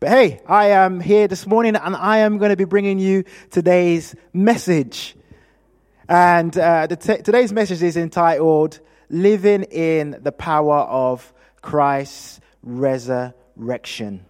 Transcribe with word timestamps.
But 0.00 0.08
hey, 0.08 0.40
I 0.46 0.68
am 0.68 0.98
here 0.98 1.28
this 1.28 1.46
morning 1.46 1.76
and 1.76 1.94
I 1.94 2.20
am 2.20 2.38
going 2.38 2.48
to 2.48 2.56
be 2.56 2.64
bringing 2.64 2.98
you 2.98 3.24
today's 3.50 4.14
message. 4.32 5.14
And 6.08 6.56
uh, 6.56 6.86
t- 6.86 7.18
today's 7.18 7.52
message 7.52 7.82
is 7.82 7.98
entitled 7.98 8.80
Living 9.10 9.64
in 9.64 10.16
the 10.22 10.32
Power 10.32 10.78
of 10.78 11.34
Christ's 11.60 12.40
Resurrection. 12.62 14.24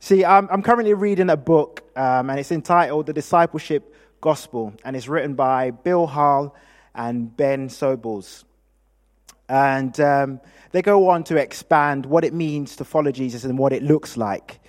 See, 0.00 0.22
I'm, 0.22 0.48
I'm 0.50 0.62
currently 0.62 0.92
reading 0.92 1.30
a 1.30 1.36
book 1.38 1.82
um, 1.96 2.28
and 2.28 2.38
it's 2.38 2.52
entitled 2.52 3.06
The 3.06 3.14
Discipleship 3.14 3.94
Gospel 4.20 4.74
and 4.84 4.94
it's 4.94 5.08
written 5.08 5.34
by 5.34 5.70
Bill 5.70 6.06
Hull 6.06 6.54
and 6.94 7.34
Ben 7.34 7.70
Sobels. 7.70 8.44
And 9.48 9.98
um, 10.00 10.40
they 10.72 10.82
go 10.82 11.08
on 11.10 11.24
to 11.24 11.36
expand 11.36 12.06
what 12.06 12.24
it 12.24 12.34
means 12.34 12.76
to 12.76 12.84
follow 12.84 13.12
Jesus 13.12 13.44
and 13.44 13.58
what 13.58 13.72
it 13.72 13.82
looks 13.82 14.16
like. 14.16 14.60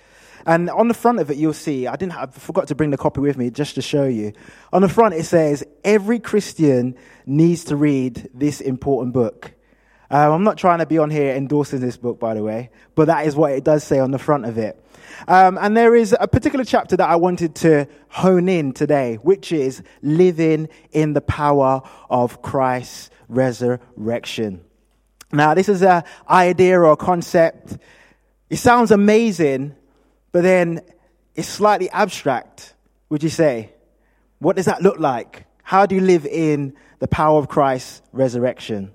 And 0.46 0.70
on 0.70 0.88
the 0.88 0.94
front 0.94 1.18
of 1.18 1.30
it, 1.30 1.36
you'll 1.36 1.52
see, 1.52 1.86
I 1.86 1.96
didn't, 1.96 2.12
I 2.12 2.26
forgot 2.26 2.68
to 2.68 2.74
bring 2.74 2.90
the 2.90 2.96
copy 2.96 3.20
with 3.20 3.36
me 3.36 3.50
just 3.50 3.74
to 3.74 3.82
show 3.82 4.04
you. 4.04 4.32
On 4.72 4.80
the 4.80 4.88
front, 4.88 5.14
it 5.14 5.24
says, 5.24 5.62
every 5.84 6.18
Christian 6.18 6.96
needs 7.26 7.64
to 7.64 7.76
read 7.76 8.30
this 8.32 8.60
important 8.60 9.12
book. 9.12 9.52
Um, 10.10 10.32
I'm 10.32 10.44
not 10.44 10.56
trying 10.56 10.78
to 10.78 10.86
be 10.86 10.96
on 10.96 11.10
here 11.10 11.34
endorsing 11.34 11.80
this 11.80 11.98
book, 11.98 12.18
by 12.18 12.32
the 12.32 12.42
way, 12.42 12.70
but 12.94 13.08
that 13.08 13.26
is 13.26 13.36
what 13.36 13.52
it 13.52 13.62
does 13.62 13.84
say 13.84 13.98
on 13.98 14.10
the 14.10 14.18
front 14.18 14.46
of 14.46 14.56
it. 14.56 14.82
Um, 15.26 15.58
and 15.60 15.76
there 15.76 15.94
is 15.94 16.16
a 16.18 16.26
particular 16.26 16.64
chapter 16.64 16.96
that 16.96 17.08
I 17.08 17.16
wanted 17.16 17.54
to 17.56 17.86
hone 18.08 18.48
in 18.48 18.72
today, 18.72 19.16
which 19.16 19.52
is 19.52 19.82
living 20.00 20.70
in 20.92 21.12
the 21.12 21.20
power 21.20 21.82
of 22.08 22.40
Christ's 22.40 23.10
resurrection. 23.28 24.64
Now, 25.32 25.54
this 25.54 25.68
is 25.68 25.82
an 25.82 26.04
idea 26.28 26.78
or 26.78 26.92
a 26.92 26.96
concept. 26.96 27.76
It 28.48 28.56
sounds 28.56 28.90
amazing, 28.90 29.74
but 30.32 30.42
then 30.42 30.80
it's 31.34 31.48
slightly 31.48 31.90
abstract, 31.90 32.74
would 33.10 33.22
you 33.22 33.28
say? 33.28 33.72
What 34.38 34.56
does 34.56 34.64
that 34.66 34.82
look 34.82 34.98
like? 34.98 35.44
How 35.62 35.84
do 35.84 35.94
you 35.94 36.00
live 36.00 36.24
in 36.24 36.74
the 36.98 37.08
power 37.08 37.38
of 37.38 37.48
Christ's 37.48 38.00
resurrection? 38.12 38.92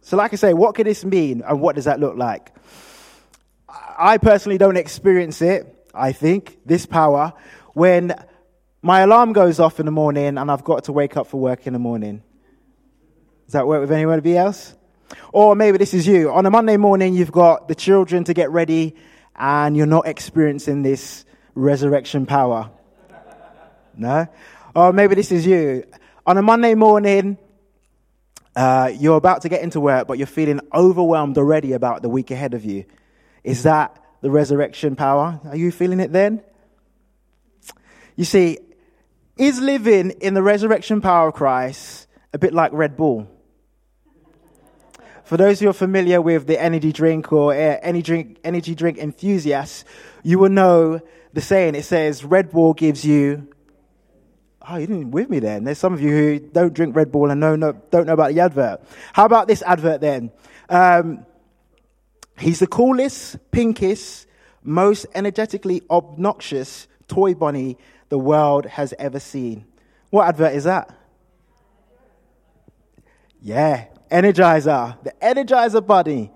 So, 0.00 0.16
like 0.16 0.32
I 0.32 0.36
say, 0.36 0.54
what 0.54 0.74
could 0.74 0.86
this 0.86 1.04
mean 1.04 1.42
and 1.46 1.60
what 1.60 1.74
does 1.74 1.84
that 1.84 2.00
look 2.00 2.16
like? 2.16 2.52
I 3.68 4.18
personally 4.18 4.56
don't 4.56 4.76
experience 4.76 5.42
it, 5.42 5.90
I 5.94 6.12
think, 6.12 6.58
this 6.64 6.86
power, 6.86 7.32
when 7.74 8.14
my 8.82 9.00
alarm 9.00 9.32
goes 9.32 9.60
off 9.60 9.80
in 9.80 9.86
the 9.86 9.92
morning 9.92 10.38
and 10.38 10.50
I've 10.50 10.64
got 10.64 10.84
to 10.84 10.92
wake 10.92 11.16
up 11.16 11.26
for 11.26 11.40
work 11.40 11.66
in 11.66 11.72
the 11.72 11.78
morning. 11.78 12.22
Does 13.46 13.52
that 13.52 13.66
work 13.66 13.80
with 13.80 13.92
anybody 13.92 14.36
else? 14.36 14.74
Or 15.32 15.54
maybe 15.54 15.78
this 15.78 15.94
is 15.94 16.06
you. 16.06 16.32
On 16.32 16.46
a 16.46 16.50
Monday 16.50 16.76
morning, 16.76 17.14
you've 17.14 17.32
got 17.32 17.68
the 17.68 17.74
children 17.74 18.24
to 18.24 18.34
get 18.34 18.50
ready 18.50 18.94
and 19.34 19.76
you're 19.76 19.86
not 19.86 20.06
experiencing 20.06 20.82
this 20.82 21.24
resurrection 21.54 22.26
power. 22.26 22.70
No? 23.96 24.26
Or 24.74 24.92
maybe 24.92 25.14
this 25.14 25.32
is 25.32 25.46
you. 25.46 25.84
On 26.26 26.36
a 26.36 26.42
Monday 26.42 26.74
morning, 26.74 27.38
uh, 28.54 28.90
you're 28.98 29.16
about 29.16 29.42
to 29.42 29.48
get 29.48 29.62
into 29.62 29.80
work, 29.80 30.06
but 30.06 30.18
you're 30.18 30.26
feeling 30.26 30.60
overwhelmed 30.72 31.38
already 31.38 31.72
about 31.72 32.02
the 32.02 32.08
week 32.08 32.30
ahead 32.30 32.54
of 32.54 32.64
you. 32.64 32.84
Is 33.44 33.62
that 33.62 34.02
the 34.22 34.30
resurrection 34.30 34.96
power? 34.96 35.40
Are 35.44 35.56
you 35.56 35.70
feeling 35.70 36.00
it 36.00 36.12
then? 36.12 36.42
You 38.16 38.24
see, 38.24 38.58
is 39.36 39.60
living 39.60 40.10
in 40.22 40.34
the 40.34 40.42
resurrection 40.42 41.00
power 41.02 41.28
of 41.28 41.34
Christ 41.34 42.08
a 42.32 42.38
bit 42.38 42.54
like 42.54 42.72
Red 42.72 42.96
Bull? 42.96 43.28
For 45.26 45.36
those 45.36 45.58
who 45.58 45.68
are 45.68 45.72
familiar 45.72 46.22
with 46.22 46.46
the 46.46 46.56
energy 46.56 46.92
drink 46.92 47.32
or 47.32 47.52
uh, 47.52 47.78
any 47.82 48.00
drink, 48.00 48.38
energy 48.44 48.76
drink 48.76 48.96
enthusiasts, 48.96 49.84
you 50.22 50.38
will 50.38 50.50
know 50.50 51.00
the 51.32 51.40
saying. 51.40 51.74
It 51.74 51.84
says 51.84 52.22
Red 52.24 52.52
Bull 52.52 52.74
gives 52.74 53.04
you. 53.04 53.48
Oh, 54.68 54.76
you 54.76 54.86
didn't 54.86 55.10
with 55.10 55.28
me 55.28 55.40
then. 55.40 55.64
There's 55.64 55.78
some 55.78 55.92
of 55.92 56.00
you 56.00 56.10
who 56.10 56.38
don't 56.38 56.72
drink 56.72 56.94
Red 56.94 57.10
Bull 57.10 57.28
and 57.32 57.40
know, 57.40 57.56
no, 57.56 57.72
don't 57.90 58.06
know 58.06 58.12
about 58.12 58.34
the 58.34 58.40
advert. 58.40 58.82
How 59.14 59.24
about 59.24 59.48
this 59.48 59.62
advert 59.62 60.00
then? 60.00 60.30
Um, 60.68 61.26
he's 62.38 62.60
the 62.60 62.68
coolest, 62.68 63.50
pinkest, 63.50 64.28
most 64.62 65.06
energetically 65.12 65.82
obnoxious 65.90 66.86
toy 67.08 67.34
bunny 67.34 67.78
the 68.10 68.18
world 68.18 68.64
has 68.66 68.94
ever 68.96 69.18
seen. 69.18 69.66
What 70.10 70.28
advert 70.28 70.54
is 70.54 70.64
that? 70.64 70.96
Yeah, 73.40 73.86
Energizer, 74.10 75.02
the 75.02 75.12
Energizer 75.22 75.84
Bunny. 75.86 76.30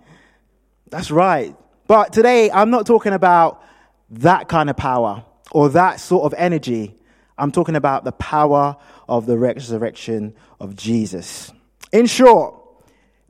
That's 0.91 1.10
right. 1.10 1.54
But 1.86 2.12
today, 2.12 2.50
I'm 2.50 2.70
not 2.70 2.86
talking 2.86 3.12
about 3.12 3.62
that 4.10 4.48
kind 4.48 4.70
of 4.70 4.76
power 4.76 5.25
or 5.53 5.69
that 5.70 6.00
sort 6.00 6.25
of 6.25 6.34
energy. 6.36 6.97
I'm 7.38 7.53
talking 7.53 7.76
about 7.76 8.04
the 8.04 8.12
power 8.12 8.76
of 9.09 9.26
the 9.26 9.38
resurrection 9.38 10.34
of 10.59 10.76
Jesus. 10.76 11.53
In 11.92 12.06
short, 12.06 12.54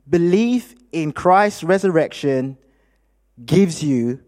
belief 0.09 0.75
in 0.91 1.11
Christ's 1.11 1.63
resurrection 1.63 2.57
gives 3.43 3.83
you 3.83 4.19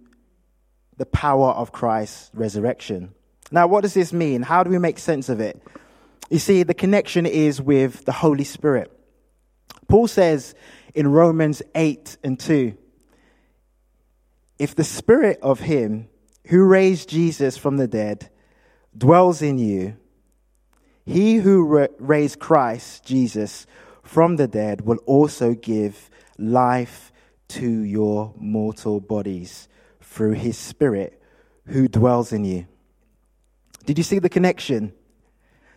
the 0.97 1.05
power 1.05 1.49
of 1.49 1.71
Christ's 1.71 2.31
resurrection. 2.33 3.13
Now, 3.51 3.67
what 3.67 3.81
does 3.81 3.93
this 3.93 4.13
mean? 4.13 4.41
How 4.41 4.63
do 4.63 4.69
we 4.69 4.79
make 4.79 4.97
sense 4.99 5.27
of 5.29 5.39
it? 5.39 5.61
You 6.29 6.39
see, 6.39 6.63
the 6.63 6.73
connection 6.73 7.25
is 7.25 7.61
with 7.61 8.05
the 8.05 8.11
Holy 8.11 8.43
Spirit. 8.43 8.92
Paul 9.87 10.07
says 10.07 10.55
in 10.93 11.07
Romans 11.07 11.61
8 11.75 12.17
and 12.23 12.39
2 12.39 12.77
If 14.59 14.75
the 14.75 14.83
spirit 14.83 15.39
of 15.41 15.61
him 15.61 16.09
who 16.47 16.63
raised 16.65 17.09
Jesus 17.09 17.57
from 17.57 17.77
the 17.77 17.87
dead 17.87 18.29
dwells 18.97 19.41
in 19.41 19.57
you, 19.57 19.97
he 21.05 21.35
who 21.35 21.87
raised 21.99 22.39
Christ 22.39 23.05
Jesus 23.05 23.65
from 24.03 24.35
the 24.35 24.47
dead 24.47 24.81
will 24.81 24.99
also 25.05 25.53
give 25.53 26.09
life 26.37 27.11
to 27.49 27.67
your 27.67 28.33
mortal 28.37 28.99
bodies 28.99 29.67
through 30.01 30.33
his 30.33 30.57
spirit 30.57 31.21
who 31.67 31.87
dwells 31.87 32.31
in 32.31 32.45
you. 32.45 32.67
Did 33.85 33.97
you 33.97 34.03
see 34.03 34.19
the 34.19 34.29
connection? 34.29 34.93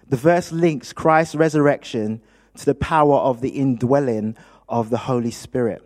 The 0.08 0.16
verse 0.16 0.52
links 0.52 0.92
Christ's 0.92 1.34
resurrection 1.34 2.22
to 2.56 2.64
the 2.64 2.74
power 2.74 3.16
of 3.16 3.40
the 3.40 3.50
indwelling 3.50 4.36
of 4.68 4.90
the 4.90 4.98
Holy 4.98 5.30
Spirit. 5.30 5.82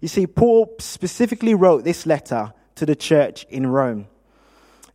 You 0.00 0.08
see, 0.08 0.26
Paul 0.26 0.74
specifically 0.78 1.54
wrote 1.54 1.84
this 1.84 2.06
letter 2.06 2.52
to 2.74 2.86
the 2.86 2.96
church 2.96 3.44
in 3.48 3.66
Rome. 3.66 4.08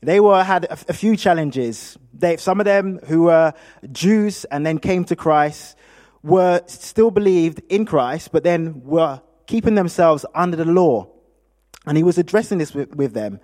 They 0.01 0.19
were, 0.19 0.43
had 0.43 0.65
a, 0.65 0.73
a 0.73 0.93
few 0.93 1.15
challenges. 1.15 1.97
They, 2.13 2.37
some 2.37 2.59
of 2.59 2.65
them 2.65 2.99
who 3.07 3.23
were 3.23 3.53
Jews 3.91 4.45
and 4.45 4.65
then 4.65 4.77
came 4.77 5.05
to 5.05 5.15
Christ 5.15 5.75
were 6.23 6.61
still 6.67 7.11
believed 7.11 7.61
in 7.69 7.85
Christ, 7.85 8.31
but 8.31 8.43
then 8.43 8.83
were 8.83 9.21
keeping 9.47 9.75
themselves 9.75 10.25
under 10.35 10.57
the 10.57 10.65
law. 10.65 11.07
And 11.85 11.97
he 11.97 12.03
was 12.03 12.17
addressing 12.17 12.57
this 12.57 12.73
with, 12.73 12.93
with 12.95 13.13
them. 13.13 13.39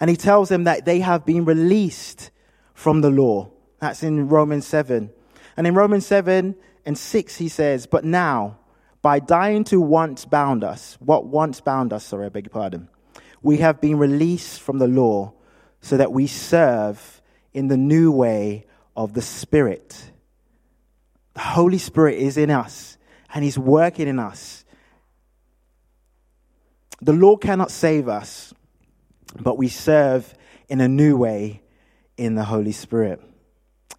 And 0.00 0.10
he 0.10 0.16
tells 0.16 0.48
them 0.48 0.64
that 0.64 0.84
they 0.84 1.00
have 1.00 1.24
been 1.24 1.44
released 1.44 2.30
from 2.74 3.00
the 3.00 3.10
law. 3.10 3.50
That's 3.80 4.02
in 4.02 4.28
Romans 4.28 4.66
7. 4.66 5.10
And 5.56 5.66
in 5.66 5.74
Romans 5.74 6.06
7 6.06 6.54
and 6.84 6.98
6, 6.98 7.36
he 7.36 7.48
says, 7.48 7.86
But 7.86 8.04
now, 8.04 8.58
by 9.02 9.18
dying 9.18 9.64
to 9.64 9.80
once 9.80 10.24
bound 10.24 10.64
us, 10.64 10.96
what 11.00 11.26
once 11.26 11.60
bound 11.60 11.92
us, 11.92 12.04
sorry, 12.04 12.26
I 12.26 12.28
beg 12.28 12.46
your 12.46 12.50
pardon, 12.50 12.88
we 13.42 13.58
have 13.58 13.80
been 13.80 13.98
released 13.98 14.60
from 14.60 14.78
the 14.78 14.88
law 14.88 15.32
so 15.80 15.96
that 15.96 16.12
we 16.12 16.26
serve 16.26 17.22
in 17.54 17.68
the 17.68 17.76
new 17.76 18.10
way 18.10 18.66
of 18.96 19.14
the 19.14 19.22
Spirit. 19.22 20.10
The 21.34 21.40
Holy 21.40 21.78
Spirit 21.78 22.18
is 22.18 22.36
in 22.36 22.50
us 22.50 22.98
and 23.32 23.44
He's 23.44 23.58
working 23.58 24.08
in 24.08 24.18
us. 24.18 24.64
The 27.00 27.12
law 27.12 27.36
cannot 27.36 27.70
save 27.70 28.08
us, 28.08 28.54
but 29.38 29.58
we 29.58 29.68
serve 29.68 30.34
in 30.68 30.80
a 30.80 30.88
new 30.88 31.16
way 31.16 31.62
in 32.16 32.34
the 32.34 32.44
Holy 32.44 32.72
Spirit. 32.72 33.20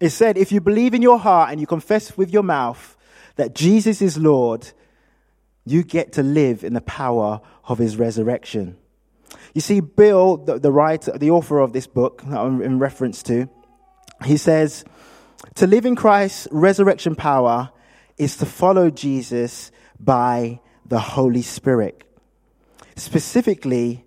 It 0.00 0.10
said, 0.10 0.38
if 0.38 0.52
you 0.52 0.60
believe 0.60 0.94
in 0.94 1.02
your 1.02 1.18
heart 1.18 1.50
and 1.50 1.60
you 1.60 1.66
confess 1.66 2.16
with 2.16 2.32
your 2.32 2.42
mouth 2.42 2.96
that 3.36 3.54
Jesus 3.54 4.00
is 4.00 4.16
Lord, 4.16 4.70
you 5.64 5.82
get 5.82 6.12
to 6.12 6.22
live 6.22 6.64
in 6.64 6.74
the 6.74 6.80
power 6.80 7.40
of 7.64 7.78
his 7.78 7.96
resurrection. 7.96 8.76
You 9.54 9.60
see, 9.60 9.80
Bill, 9.80 10.36
the, 10.36 10.58
the 10.58 10.72
writer, 10.72 11.18
the 11.18 11.30
author 11.30 11.58
of 11.58 11.72
this 11.72 11.86
book 11.86 12.22
that 12.22 12.38
I'm 12.38 12.62
in 12.62 12.78
reference 12.78 13.22
to, 13.24 13.48
he 14.24 14.36
says, 14.36 14.84
to 15.56 15.66
live 15.66 15.84
in 15.84 15.96
Christ's 15.96 16.48
resurrection 16.50 17.14
power 17.14 17.70
is 18.16 18.36
to 18.38 18.46
follow 18.46 18.90
Jesus 18.90 19.70
by 20.00 20.60
the 20.86 20.98
Holy 20.98 21.42
Spirit. 21.42 22.02
Specifically, 22.96 24.04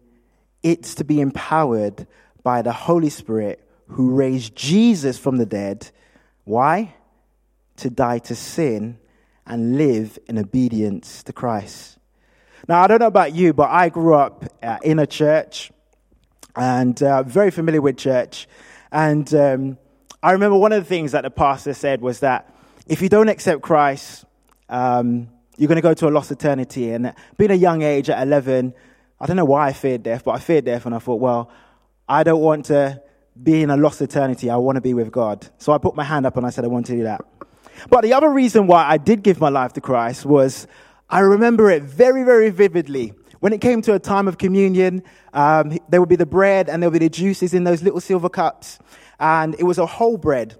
it's 0.63 0.95
to 0.95 1.03
be 1.03 1.21
empowered 1.21 2.07
by 2.43 2.61
the 2.61 2.73
Holy 2.73 3.09
Spirit 3.09 3.60
who 3.91 4.11
raised 4.11 4.55
Jesus 4.55 5.17
from 5.17 5.37
the 5.37 5.45
dead. 5.45 5.89
Why? 6.45 6.95
To 7.77 7.89
die 7.89 8.19
to 8.19 8.35
sin 8.35 8.97
and 9.45 9.77
live 9.77 10.17
in 10.27 10.37
obedience 10.37 11.23
to 11.23 11.33
Christ. 11.33 11.97
Now, 12.67 12.81
I 12.81 12.87
don't 12.87 12.99
know 12.99 13.07
about 13.07 13.35
you, 13.35 13.53
but 13.53 13.69
I 13.69 13.89
grew 13.89 14.15
up 14.15 14.45
uh, 14.63 14.77
in 14.83 14.99
a 14.99 15.07
church 15.07 15.71
and 16.55 17.01
uh, 17.03 17.23
very 17.23 17.51
familiar 17.51 17.81
with 17.81 17.97
church. 17.97 18.47
And 18.91 19.33
um, 19.33 19.77
I 20.23 20.31
remember 20.31 20.57
one 20.57 20.71
of 20.71 20.81
the 20.81 20.87
things 20.87 21.11
that 21.11 21.23
the 21.23 21.31
pastor 21.31 21.73
said 21.73 22.01
was 22.01 22.19
that 22.21 22.53
if 22.87 23.01
you 23.01 23.09
don't 23.09 23.29
accept 23.29 23.61
Christ, 23.61 24.25
um, 24.69 25.27
you're 25.57 25.67
going 25.67 25.75
to 25.77 25.81
go 25.81 25.93
to 25.93 26.07
a 26.07 26.11
lost 26.11 26.31
eternity. 26.31 26.91
And 26.91 27.13
being 27.37 27.51
a 27.51 27.55
young 27.55 27.81
age 27.81 28.09
at 28.09 28.21
11, 28.25 28.73
I 29.19 29.25
don't 29.25 29.35
know 29.35 29.45
why 29.45 29.67
I 29.67 29.73
feared 29.73 30.03
death, 30.03 30.23
but 30.23 30.31
I 30.31 30.39
feared 30.39 30.65
death, 30.65 30.85
and 30.85 30.95
I 30.95 30.99
thought, 30.99 31.19
well, 31.19 31.51
I 32.07 32.23
don't 32.23 32.41
want 32.41 32.65
to 32.65 33.01
be 33.41 33.61
in 33.61 33.69
a 33.69 33.77
lost 33.77 34.01
eternity. 34.01 34.49
I 34.49 34.57
want 34.57 34.75
to 34.75 34.81
be 34.81 34.93
with 34.93 35.11
God. 35.11 35.47
So 35.57 35.73
I 35.73 35.77
put 35.77 35.95
my 35.95 36.03
hand 36.03 36.25
up 36.25 36.37
and 36.37 36.45
I 36.45 36.49
said, 36.49 36.63
I 36.63 36.67
want 36.67 36.85
to 36.87 36.93
do 36.93 37.03
that. 37.03 37.21
But 37.89 38.01
the 38.01 38.13
other 38.13 38.29
reason 38.29 38.67
why 38.67 38.85
I 38.87 38.97
did 38.97 39.23
give 39.23 39.39
my 39.39 39.49
life 39.49 39.73
to 39.73 39.81
Christ 39.81 40.25
was 40.25 40.67
I 41.09 41.19
remember 41.19 41.69
it 41.69 41.83
very, 41.83 42.23
very 42.23 42.49
vividly. 42.49 43.13
When 43.39 43.53
it 43.53 43.61
came 43.61 43.81
to 43.83 43.93
a 43.95 43.99
time 43.99 44.27
of 44.27 44.37
communion, 44.37 45.03
um, 45.33 45.77
there 45.89 45.99
would 45.99 46.09
be 46.09 46.15
the 46.15 46.27
bread 46.27 46.69
and 46.69 46.81
there 46.81 46.89
would 46.89 46.99
be 46.99 47.05
the 47.05 47.09
juices 47.09 47.53
in 47.53 47.63
those 47.63 47.81
little 47.81 47.99
silver 47.99 48.29
cups. 48.29 48.79
And 49.19 49.55
it 49.57 49.63
was 49.63 49.77
a 49.77 49.85
whole 49.85 50.17
bread. 50.17 50.55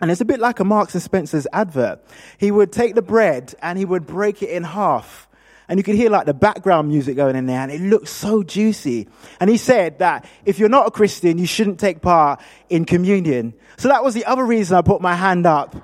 And 0.00 0.10
it's 0.10 0.20
a 0.20 0.24
bit 0.24 0.38
like 0.40 0.60
a 0.60 0.64
Marks 0.64 0.94
and 0.94 1.02
Spencer's 1.02 1.46
advert. 1.52 2.04
He 2.38 2.50
would 2.50 2.72
take 2.72 2.94
the 2.94 3.02
bread 3.02 3.54
and 3.62 3.78
he 3.78 3.84
would 3.84 4.06
break 4.06 4.42
it 4.42 4.50
in 4.50 4.62
half. 4.62 5.28
And 5.68 5.78
you 5.78 5.84
could 5.84 5.94
hear 5.94 6.10
like 6.10 6.26
the 6.26 6.34
background 6.34 6.88
music 6.88 7.16
going 7.16 7.36
in 7.36 7.46
there 7.46 7.60
and 7.60 7.72
it 7.72 7.80
looked 7.80 8.08
so 8.08 8.42
juicy. 8.42 9.08
And 9.40 9.48
he 9.48 9.56
said 9.56 9.98
that 10.00 10.28
if 10.44 10.58
you're 10.58 10.68
not 10.68 10.86
a 10.86 10.90
Christian, 10.90 11.38
you 11.38 11.46
shouldn't 11.46 11.80
take 11.80 12.02
part 12.02 12.40
in 12.68 12.84
communion. 12.84 13.54
So 13.78 13.88
that 13.88 14.04
was 14.04 14.14
the 14.14 14.26
other 14.26 14.44
reason 14.44 14.76
I 14.76 14.82
put 14.82 15.00
my 15.00 15.14
hand 15.14 15.46
up 15.46 15.74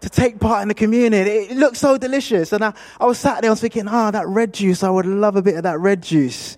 to 0.00 0.08
take 0.08 0.38
part 0.38 0.62
in 0.62 0.68
the 0.68 0.74
communion. 0.74 1.26
It, 1.26 1.56
looked 1.56 1.76
so 1.76 1.98
delicious. 1.98 2.52
And 2.52 2.64
I, 2.64 2.72
I 3.00 3.06
was 3.06 3.18
sat 3.18 3.40
there, 3.40 3.50
I 3.50 3.52
was 3.52 3.60
thinking, 3.60 3.88
ah, 3.88 4.08
oh, 4.08 4.10
that 4.12 4.28
red 4.28 4.54
juice, 4.54 4.84
I 4.84 4.90
would 4.90 5.06
love 5.06 5.34
a 5.34 5.42
bit 5.42 5.56
of 5.56 5.64
that 5.64 5.80
red 5.80 6.02
juice. 6.02 6.56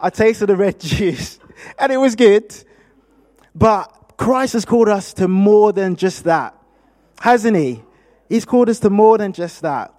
I 0.00 0.10
tasted 0.10 0.46
the 0.46 0.56
red 0.56 0.80
juice 0.80 1.38
and 1.78 1.92
it 1.92 1.98
was 1.98 2.16
good. 2.16 2.54
But 3.54 4.14
Christ 4.16 4.54
has 4.54 4.64
called 4.64 4.88
us 4.88 5.12
to 5.14 5.28
more 5.28 5.72
than 5.72 5.96
just 5.96 6.24
that, 6.24 6.56
hasn't 7.20 7.56
he? 7.56 7.82
He's 8.28 8.44
called 8.44 8.68
us 8.68 8.80
to 8.80 8.90
more 8.90 9.16
than 9.16 9.32
just 9.32 9.62
that. 9.62 9.94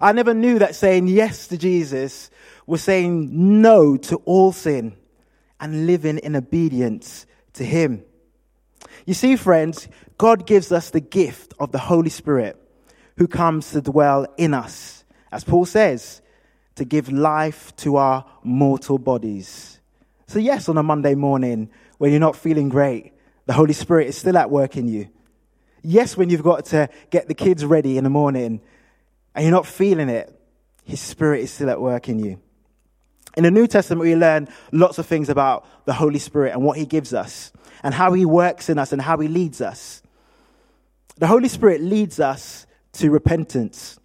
I 0.00 0.12
never 0.12 0.34
knew 0.34 0.58
that 0.58 0.74
saying 0.74 1.08
yes 1.08 1.48
to 1.48 1.58
Jesus 1.58 2.30
was 2.66 2.82
saying 2.82 3.28
no 3.62 3.96
to 3.96 4.16
all 4.24 4.52
sin 4.52 4.96
and 5.58 5.86
living 5.86 6.18
in 6.18 6.36
obedience 6.36 7.26
to 7.54 7.64
him. 7.64 8.04
You 9.06 9.14
see, 9.14 9.36
friends, 9.36 9.88
God 10.18 10.46
gives 10.46 10.72
us 10.72 10.90
the 10.90 11.00
gift 11.00 11.54
of 11.58 11.72
the 11.72 11.78
Holy 11.78 12.10
Spirit 12.10 12.56
who 13.16 13.26
comes 13.26 13.72
to 13.72 13.80
dwell 13.80 14.26
in 14.36 14.54
us, 14.54 15.04
as 15.32 15.44
Paul 15.44 15.66
says, 15.66 16.22
to 16.76 16.84
give 16.84 17.10
life 17.10 17.74
to 17.76 17.96
our 17.96 18.24
mortal 18.42 18.98
bodies. 18.98 19.80
So, 20.26 20.38
yes, 20.38 20.68
on 20.68 20.78
a 20.78 20.82
Monday 20.82 21.14
morning, 21.14 21.70
when 21.98 22.12
you're 22.12 22.20
not 22.20 22.36
feeling 22.36 22.68
great, 22.68 23.12
the 23.46 23.52
Holy 23.52 23.72
Spirit 23.72 24.08
is 24.08 24.16
still 24.16 24.38
at 24.38 24.50
work 24.50 24.76
in 24.76 24.88
you. 24.88 25.08
Yes, 25.82 26.16
when 26.16 26.30
you've 26.30 26.42
got 26.42 26.66
to 26.66 26.88
get 27.10 27.26
the 27.26 27.34
kids 27.34 27.64
ready 27.64 27.98
in 27.98 28.04
the 28.04 28.10
morning 28.10 28.60
and 29.34 29.44
you're 29.44 29.52
not 29.52 29.66
feeling 29.66 30.08
it, 30.08 30.34
His 30.84 31.00
Spirit 31.00 31.42
is 31.42 31.50
still 31.50 31.70
at 31.70 31.80
work 31.80 32.08
in 32.08 32.18
you. 32.18 32.40
In 33.36 33.44
the 33.44 33.50
New 33.50 33.66
Testament, 33.66 34.02
we 34.02 34.16
learn 34.16 34.48
lots 34.72 34.98
of 34.98 35.06
things 35.06 35.28
about 35.28 35.66
the 35.84 35.92
Holy 35.92 36.18
Spirit 36.18 36.52
and 36.52 36.62
what 36.62 36.76
He 36.76 36.86
gives 36.86 37.14
us 37.14 37.52
and 37.82 37.94
how 37.94 38.12
He 38.12 38.24
works 38.24 38.68
in 38.68 38.78
us 38.78 38.92
and 38.92 39.00
how 39.00 39.18
He 39.18 39.28
leads 39.28 39.60
us. 39.60 40.02
The 41.16 41.26
Holy 41.26 41.48
Spirit 41.48 41.80
leads 41.80 42.18
us 42.18 42.66
to 42.94 43.10
repentance. 43.10 43.98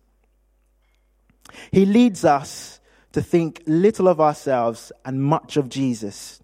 He 1.71 1.85
leads 1.85 2.23
us 2.23 2.79
to 3.13 3.21
think 3.21 3.63
little 3.65 4.07
of 4.07 4.19
ourselves 4.19 4.91
and 5.05 5.23
much 5.23 5.57
of 5.57 5.69
Jesus. 5.69 6.41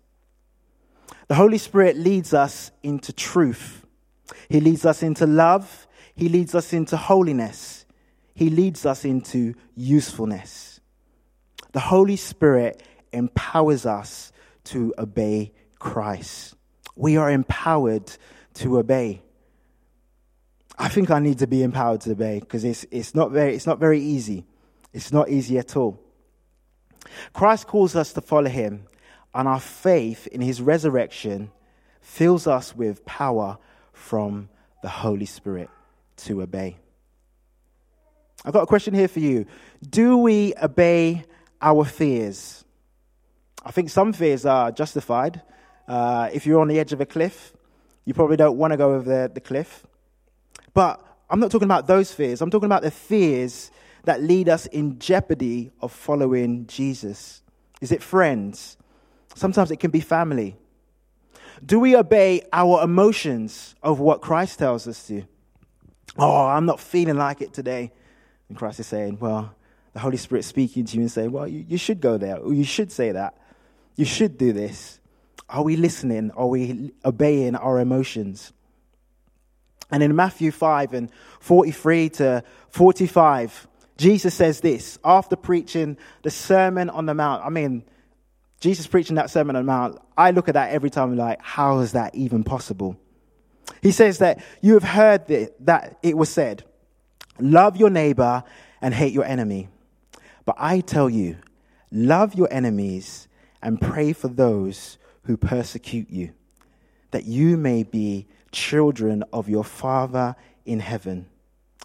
The 1.28 1.36
Holy 1.36 1.58
Spirit 1.58 1.98
leads 1.98 2.34
us 2.34 2.72
into 2.82 3.14
truth. 3.14 3.86
He 4.50 4.60
leads 4.60 4.86
us 4.86 5.04
into 5.04 5.28
love. 5.28 5.88
He 6.16 6.30
leads 6.30 6.56
us 6.56 6.74
into 6.74 6.98
holiness. 6.98 7.81
He 8.42 8.50
leads 8.50 8.88
us 8.88 9.06
into 9.06 9.54
usefulness. 9.76 10.80
The 11.74 11.80
Holy 11.80 12.16
Spirit 12.16 12.82
empowers 13.14 13.86
us 13.86 14.32
to 14.64 14.96
obey 14.98 15.54
Christ. 15.78 16.56
We 16.96 17.18
are 17.18 17.30
empowered 17.30 18.12
to 18.56 18.80
obey. 18.80 19.22
I 20.76 20.90
think 20.90 21.12
I 21.12 21.20
need 21.20 21.38
to 21.38 21.46
be 21.46 21.62
empowered 21.62 22.02
to 22.02 22.14
obey 22.14 22.40
because 22.40 22.64
it's, 22.64 22.84
it's, 22.90 23.14
not 23.14 23.30
very, 23.30 23.54
it's 23.54 23.68
not 23.68 23.78
very 23.78 24.02
easy. 24.02 24.48
It's 24.92 25.14
not 25.14 25.30
easy 25.30 25.60
at 25.60 25.78
all. 25.78 26.00
Christ 27.34 27.68
calls 27.68 27.96
us 27.96 28.12
to 28.14 28.22
follow 28.22 28.50
him 28.50 28.88
and 29.36 29.48
our 29.48 29.60
faith 29.60 30.26
in 30.26 30.42
his 30.42 30.64
resurrection 30.64 31.52
fills 32.02 32.48
us 32.48 32.76
with 32.76 33.06
power 33.06 33.60
from 33.94 34.50
the 34.82 34.90
Holy 34.90 35.28
Spirit 35.28 35.70
to 36.18 36.42
obey. 36.42 36.80
I've 38.44 38.54
got 38.54 38.64
a 38.64 38.68
question 38.68 38.94
here 38.94 39.08
for 39.08 39.20
you. 39.20 39.46
Do 39.88 40.18
we 40.18 40.54
obey 40.62 41.26
our 41.62 41.86
fears? 41.86 42.66
I 43.64 43.72
think 43.72 43.90
some 43.90 44.14
fears 44.14 44.46
are 44.46 44.72
justified. 44.72 45.42
Uh, 45.88 46.30
if 46.34 46.46
you're 46.46 46.60
on 46.60 46.68
the 46.68 46.80
edge 46.80 46.94
of 46.94 47.02
a 47.02 47.06
cliff, 47.06 47.54
you 48.06 48.14
probably 48.14 48.38
don't 48.38 48.58
want 48.58 48.72
to 48.72 48.78
go 48.78 48.94
over 48.96 49.04
the, 49.04 49.32
the 49.32 49.42
cliff. 49.42 49.86
But 50.74 51.06
I'm 51.30 51.40
not 51.40 51.52
talking 51.52 51.68
about 51.68 51.86
those 51.86 52.12
fears. 52.12 52.42
I'm 52.42 52.50
talking 52.50 52.66
about 52.66 52.82
the 52.82 52.92
fears 52.92 53.72
that 54.06 54.24
lead 54.24 54.50
us 54.50 54.66
in 54.66 54.98
jeopardy 54.98 55.72
of 55.82 55.92
following 55.92 56.66
Jesus. 56.66 57.44
Is 57.80 57.92
it 57.92 58.02
friends? 58.02 58.78
Sometimes 59.36 59.70
it 59.70 59.80
can 59.80 59.92
be 59.92 60.00
family. 60.00 60.56
Do 61.64 61.80
we 61.80 61.96
obey 61.96 62.42
our 62.52 62.84
emotions 62.84 63.76
of 63.84 64.00
what 64.00 64.22
Christ 64.22 64.58
tells 64.58 64.88
us 64.88 65.06
to? 65.08 65.24
Oh, 66.18 66.48
I'm 66.48 66.66
not 66.66 66.80
feeling 66.80 67.18
like 67.18 67.42
it 67.42 67.54
today. 67.54 67.92
And 68.52 68.58
Christ 68.58 68.82
is 68.82 68.88
saying, 68.88 69.20
well, 69.22 69.56
the 69.94 70.02
Holy 70.02 70.18
Spirit 70.18 70.44
speaking 70.44 70.84
to 70.84 70.98
you 70.98 71.04
and 71.04 71.10
saying, 71.10 71.32
well, 71.32 71.48
you, 71.48 71.64
you 71.70 71.78
should 71.78 72.02
go 72.02 72.18
there, 72.18 72.36
or 72.36 72.54
you 72.54 72.66
should 72.66 72.92
say 72.92 73.14
that. 73.14 73.38
You 73.96 74.04
should 74.04 74.38
do 74.38 74.52
this. 74.52 75.00
Are 75.48 75.64
we 75.64 75.78
listening? 75.78 76.32
Are 76.32 76.48
we 76.48 76.92
obeying 77.06 77.56
our 77.56 77.80
emotions? 77.80 78.52
And 79.90 80.04
in 80.04 80.14
Matthew 80.18 80.52
5 80.52 80.94
and 80.94 81.10
43 81.40 82.10
to 82.10 82.44
45, 82.72 83.68
Jesus 83.96 84.34
says 84.36 84.60
this 84.60 85.00
after 85.06 85.38
preaching 85.38 85.96
the 86.24 86.30
Sermon 86.30 86.90
on 86.90 87.06
the 87.06 87.14
Mount. 87.14 87.46
I 87.46 87.48
mean, 87.48 87.86
Jesus 88.60 88.86
preaching 88.86 89.16
that 89.16 89.30
Sermon 89.30 89.56
on 89.56 89.66
the 89.66 89.72
Mount, 89.72 90.02
I 90.18 90.32
look 90.32 90.50
at 90.50 90.56
that 90.56 90.72
every 90.72 90.90
time 90.90 91.16
like, 91.16 91.42
how 91.42 91.80
is 91.80 91.94
that 91.94 92.16
even 92.16 92.44
possible? 92.44 93.00
He 93.82 93.94
says 93.94 94.18
that 94.18 94.44
you 94.60 94.74
have 94.74 94.84
heard 94.84 95.28
that 95.62 96.00
it 96.04 96.18
was 96.18 96.28
said, 96.28 96.66
love 97.40 97.78
your 97.78 97.90
neighbor 97.90 98.44
and 98.82 98.94
hate 98.94 99.14
your 99.14 99.26
enemy. 99.26 99.70
But 100.46 100.56
I 100.58 100.80
tell 100.80 101.10
you, 101.10 101.38
love 101.92 102.34
your 102.34 102.52
enemies 102.52 103.28
and 103.62 103.80
pray 103.80 104.14
for 104.14 104.28
those 104.28 104.98
who 105.24 105.38
persecute 105.38 106.10
you, 106.10 106.34
that 107.12 107.26
you 107.26 107.58
may 107.58 107.84
be 107.84 108.28
children 108.52 109.24
of 109.32 109.48
your 109.48 109.64
Father 109.64 110.36
in 110.66 110.80
heaven. 110.80 111.28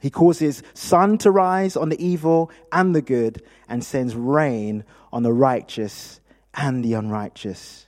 He 0.02 0.10
causes 0.10 0.62
sun 0.74 1.18
to 1.18 1.30
rise 1.30 1.76
on 1.76 1.88
the 1.88 2.04
evil 2.04 2.50
and 2.70 2.94
the 2.94 3.02
good 3.02 3.42
and 3.68 3.84
sends 3.84 4.14
rain 4.14 4.84
on 5.12 5.22
the 5.22 5.32
righteous 5.32 6.20
and 6.54 6.84
the 6.84 6.94
unrighteous. 6.94 7.86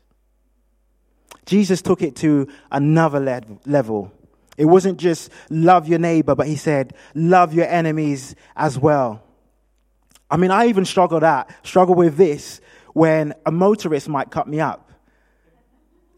Jesus 1.46 1.80
took 1.80 2.02
it 2.02 2.16
to 2.16 2.48
another 2.70 3.20
level. 3.64 4.12
It 4.58 4.64
wasn't 4.64 4.98
just 4.98 5.30
love 5.48 5.88
your 5.88 6.00
neighbor, 6.00 6.34
but 6.34 6.48
he 6.48 6.56
said, 6.56 6.92
love 7.14 7.54
your 7.54 7.66
enemies 7.66 8.34
as 8.56 8.76
well. 8.76 9.22
I 10.28 10.36
mean, 10.36 10.50
I 10.50 10.66
even 10.66 10.84
struggle 10.84 11.20
that, 11.20 11.48
struggle 11.62 11.94
with 11.94 12.16
this 12.16 12.60
when 12.92 13.34
a 13.46 13.52
motorist 13.52 14.08
might 14.08 14.30
cut 14.30 14.48
me 14.48 14.58
up. 14.58 14.90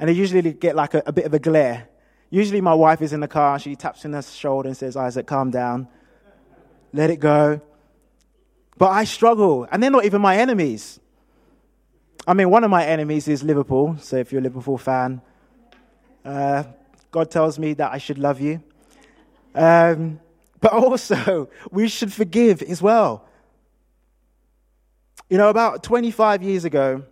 And 0.00 0.08
they 0.08 0.14
usually 0.14 0.54
get 0.54 0.74
like 0.74 0.94
a, 0.94 1.02
a 1.04 1.12
bit 1.12 1.26
of 1.26 1.34
a 1.34 1.38
glare. 1.38 1.88
Usually 2.30 2.62
my 2.62 2.72
wife 2.72 3.02
is 3.02 3.12
in 3.12 3.20
the 3.20 3.28
car, 3.28 3.58
she 3.58 3.76
taps 3.76 4.06
in 4.06 4.14
her 4.14 4.22
shoulder 4.22 4.68
and 4.68 4.76
says, 4.76 4.96
Isaac, 4.96 5.26
calm 5.26 5.50
down. 5.50 5.86
Let 6.94 7.10
it 7.10 7.20
go. 7.20 7.60
But 8.78 8.88
I 8.88 9.04
struggle, 9.04 9.68
and 9.70 9.82
they're 9.82 9.90
not 9.90 10.06
even 10.06 10.22
my 10.22 10.38
enemies. 10.38 10.98
I 12.26 12.32
mean, 12.32 12.48
one 12.48 12.64
of 12.64 12.70
my 12.70 12.86
enemies 12.86 13.28
is 13.28 13.42
Liverpool. 13.42 13.98
So 14.00 14.16
if 14.16 14.32
you're 14.32 14.40
a 14.40 14.44
Liverpool 14.44 14.78
fan, 14.78 15.20
uh, 16.24 16.64
God 17.10 17.30
tells 17.30 17.58
me 17.58 17.74
that 17.74 17.92
I 17.92 17.98
should 17.98 18.18
love 18.18 18.40
you. 18.40 18.62
Um, 19.54 20.20
but 20.60 20.72
also, 20.72 21.48
we 21.70 21.88
should 21.88 22.12
forgive 22.12 22.62
as 22.62 22.80
well. 22.80 23.26
You 25.28 25.38
know, 25.38 25.48
about 25.48 25.82
25 25.82 26.42
years 26.42 26.64
ago, 26.64 27.04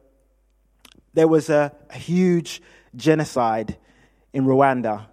there 1.14 1.28
was 1.28 1.50
a, 1.50 1.73
a 1.90 1.99
huge 1.99 2.62
genocide 2.95 3.76
in 4.33 4.45
Rwanda, 4.45 5.07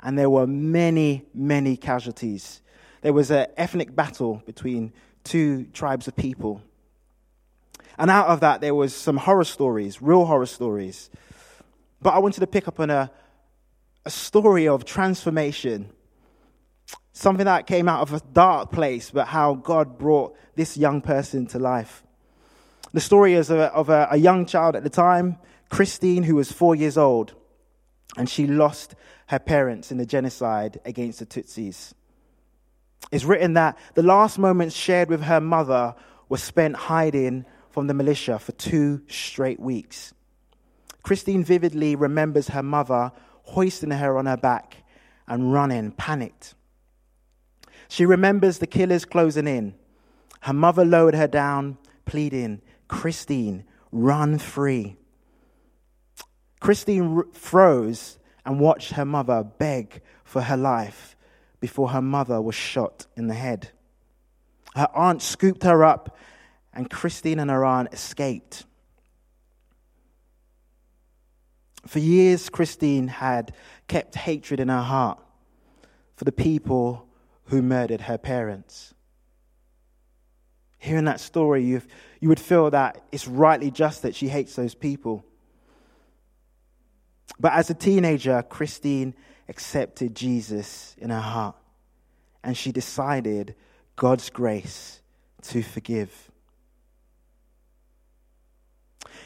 and 0.00 0.18
there 0.18 0.30
were 0.30 0.46
many, 0.46 1.24
many 1.34 1.76
casualties. 1.76 2.62
There 3.02 3.12
was 3.12 3.30
an 3.30 3.46
ethnic 3.56 3.94
battle 3.94 4.42
between 4.46 4.92
two 5.24 5.64
tribes 5.72 6.08
of 6.08 6.16
people. 6.16 6.62
And 7.98 8.10
out 8.10 8.28
of 8.28 8.40
that, 8.40 8.60
there 8.60 8.74
was 8.74 8.94
some 8.94 9.16
horror 9.16 9.44
stories, 9.44 10.00
real 10.00 10.24
horror 10.24 10.46
stories. 10.46 11.10
But 12.00 12.14
I 12.14 12.18
wanted 12.18 12.40
to 12.40 12.46
pick 12.46 12.68
up 12.68 12.78
on 12.80 12.90
a, 12.90 13.10
a 14.04 14.10
story 14.10 14.68
of 14.68 14.84
transformation, 14.84 15.90
something 17.12 17.46
that 17.46 17.66
came 17.66 17.88
out 17.88 18.02
of 18.02 18.12
a 18.12 18.20
dark 18.32 18.72
place, 18.72 19.10
but 19.10 19.28
how 19.28 19.54
God 19.54 19.98
brought 19.98 20.36
this 20.54 20.76
young 20.76 21.00
person 21.00 21.46
to 21.48 21.58
life. 21.58 22.04
The 22.92 23.00
story 23.00 23.34
is 23.34 23.50
of, 23.50 23.58
a, 23.58 23.72
of 23.72 23.88
a, 23.88 24.08
a 24.12 24.16
young 24.16 24.46
child 24.46 24.76
at 24.76 24.82
the 24.82 24.90
time, 24.90 25.38
Christine, 25.68 26.22
who 26.22 26.36
was 26.36 26.50
four 26.50 26.74
years 26.74 26.96
old, 26.96 27.34
and 28.16 28.28
she 28.28 28.46
lost 28.46 28.94
her 29.26 29.38
parents 29.38 29.92
in 29.92 29.98
the 29.98 30.06
genocide 30.06 30.80
against 30.84 31.18
the 31.18 31.26
Tutsis. 31.26 31.92
It's 33.12 33.24
written 33.24 33.54
that 33.54 33.78
the 33.94 34.02
last 34.02 34.38
moments 34.38 34.74
shared 34.74 35.08
with 35.10 35.22
her 35.22 35.40
mother 35.40 35.94
were 36.28 36.38
spent 36.38 36.76
hiding 36.76 37.44
from 37.70 37.86
the 37.86 37.94
militia 37.94 38.38
for 38.38 38.52
two 38.52 39.02
straight 39.08 39.60
weeks. 39.60 40.14
Christine 41.02 41.44
vividly 41.44 41.94
remembers 41.94 42.48
her 42.48 42.62
mother 42.62 43.12
hoisting 43.48 43.90
her 43.90 44.18
on 44.18 44.26
her 44.26 44.36
back 44.36 44.76
and 45.26 45.52
running, 45.52 45.92
panicked. 45.92 46.54
She 47.88 48.04
remembers 48.04 48.58
the 48.58 48.66
killers 48.66 49.04
closing 49.04 49.46
in. 49.46 49.74
Her 50.42 50.52
mother 50.52 50.84
lowered 50.84 51.14
her 51.14 51.26
down, 51.26 51.78
pleading, 52.04 52.60
Christine, 52.86 53.64
run 53.90 54.38
free. 54.38 54.96
Christine 56.60 57.22
froze 57.32 58.18
and 58.44 58.60
watched 58.60 58.92
her 58.92 59.04
mother 59.04 59.42
beg 59.42 60.02
for 60.24 60.42
her 60.42 60.56
life 60.56 61.16
before 61.60 61.90
her 61.90 62.02
mother 62.02 62.40
was 62.40 62.54
shot 62.54 63.06
in 63.16 63.26
the 63.26 63.34
head. 63.34 63.70
Her 64.74 64.88
aunt 64.94 65.22
scooped 65.22 65.64
her 65.64 65.84
up 65.84 66.16
and 66.74 66.90
Christine 66.90 67.40
and 67.40 67.50
her 67.50 67.64
aunt 67.64 67.92
escaped. 67.92 68.64
For 71.88 72.00
years, 72.00 72.50
Christine 72.50 73.08
had 73.08 73.54
kept 73.86 74.14
hatred 74.14 74.60
in 74.60 74.68
her 74.68 74.82
heart 74.82 75.18
for 76.16 76.24
the 76.24 76.32
people 76.32 77.08
who 77.44 77.62
murdered 77.62 78.02
her 78.02 78.18
parents. 78.18 78.92
Hearing 80.76 81.06
that 81.06 81.18
story, 81.18 81.64
you 81.64 81.80
you 82.20 82.28
would 82.28 82.40
feel 82.40 82.70
that 82.72 83.02
it's 83.10 83.26
rightly 83.26 83.70
just 83.70 84.02
that 84.02 84.14
she 84.14 84.28
hates 84.28 84.54
those 84.54 84.74
people. 84.74 85.24
But 87.40 87.54
as 87.54 87.70
a 87.70 87.74
teenager, 87.74 88.42
Christine 88.42 89.14
accepted 89.48 90.14
Jesus 90.14 90.94
in 90.98 91.08
her 91.08 91.20
heart, 91.20 91.56
and 92.44 92.54
she 92.54 92.70
decided 92.70 93.54
God's 93.96 94.28
grace 94.28 95.00
to 95.44 95.62
forgive. 95.62 96.27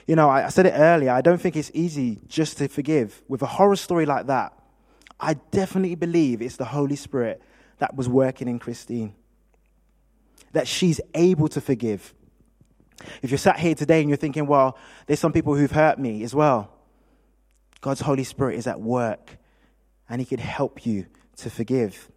You 0.06 0.16
know, 0.16 0.28
I 0.28 0.48
said 0.48 0.66
it 0.66 0.74
earlier, 0.74 1.12
I 1.12 1.20
don't 1.20 1.40
think 1.40 1.56
it's 1.56 1.70
easy 1.74 2.20
just 2.26 2.58
to 2.58 2.68
forgive. 2.68 3.22
With 3.28 3.42
a 3.42 3.46
horror 3.46 3.76
story 3.76 4.06
like 4.06 4.26
that, 4.26 4.52
I 5.20 5.34
definitely 5.34 5.94
believe 5.94 6.42
it's 6.42 6.56
the 6.56 6.64
Holy 6.64 6.96
Spirit 6.96 7.40
that 7.78 7.94
was 7.94 8.08
working 8.08 8.48
in 8.48 8.58
Christine. 8.58 9.14
That 10.52 10.66
she's 10.66 11.00
able 11.14 11.48
to 11.48 11.60
forgive. 11.60 12.12
If 13.22 13.30
you're 13.30 13.38
sat 13.38 13.58
here 13.58 13.74
today 13.74 14.00
and 14.00 14.10
you're 14.10 14.16
thinking, 14.16 14.46
well, 14.46 14.76
there's 15.06 15.20
some 15.20 15.32
people 15.32 15.54
who've 15.54 15.70
hurt 15.70 15.98
me 15.98 16.22
as 16.24 16.34
well, 16.34 16.70
God's 17.80 18.00
Holy 18.00 18.24
Spirit 18.24 18.56
is 18.56 18.66
at 18.66 18.80
work 18.80 19.38
and 20.08 20.20
He 20.20 20.24
could 20.24 20.40
help 20.40 20.84
you 20.84 21.06
to 21.36 21.50
forgive. 21.50 22.08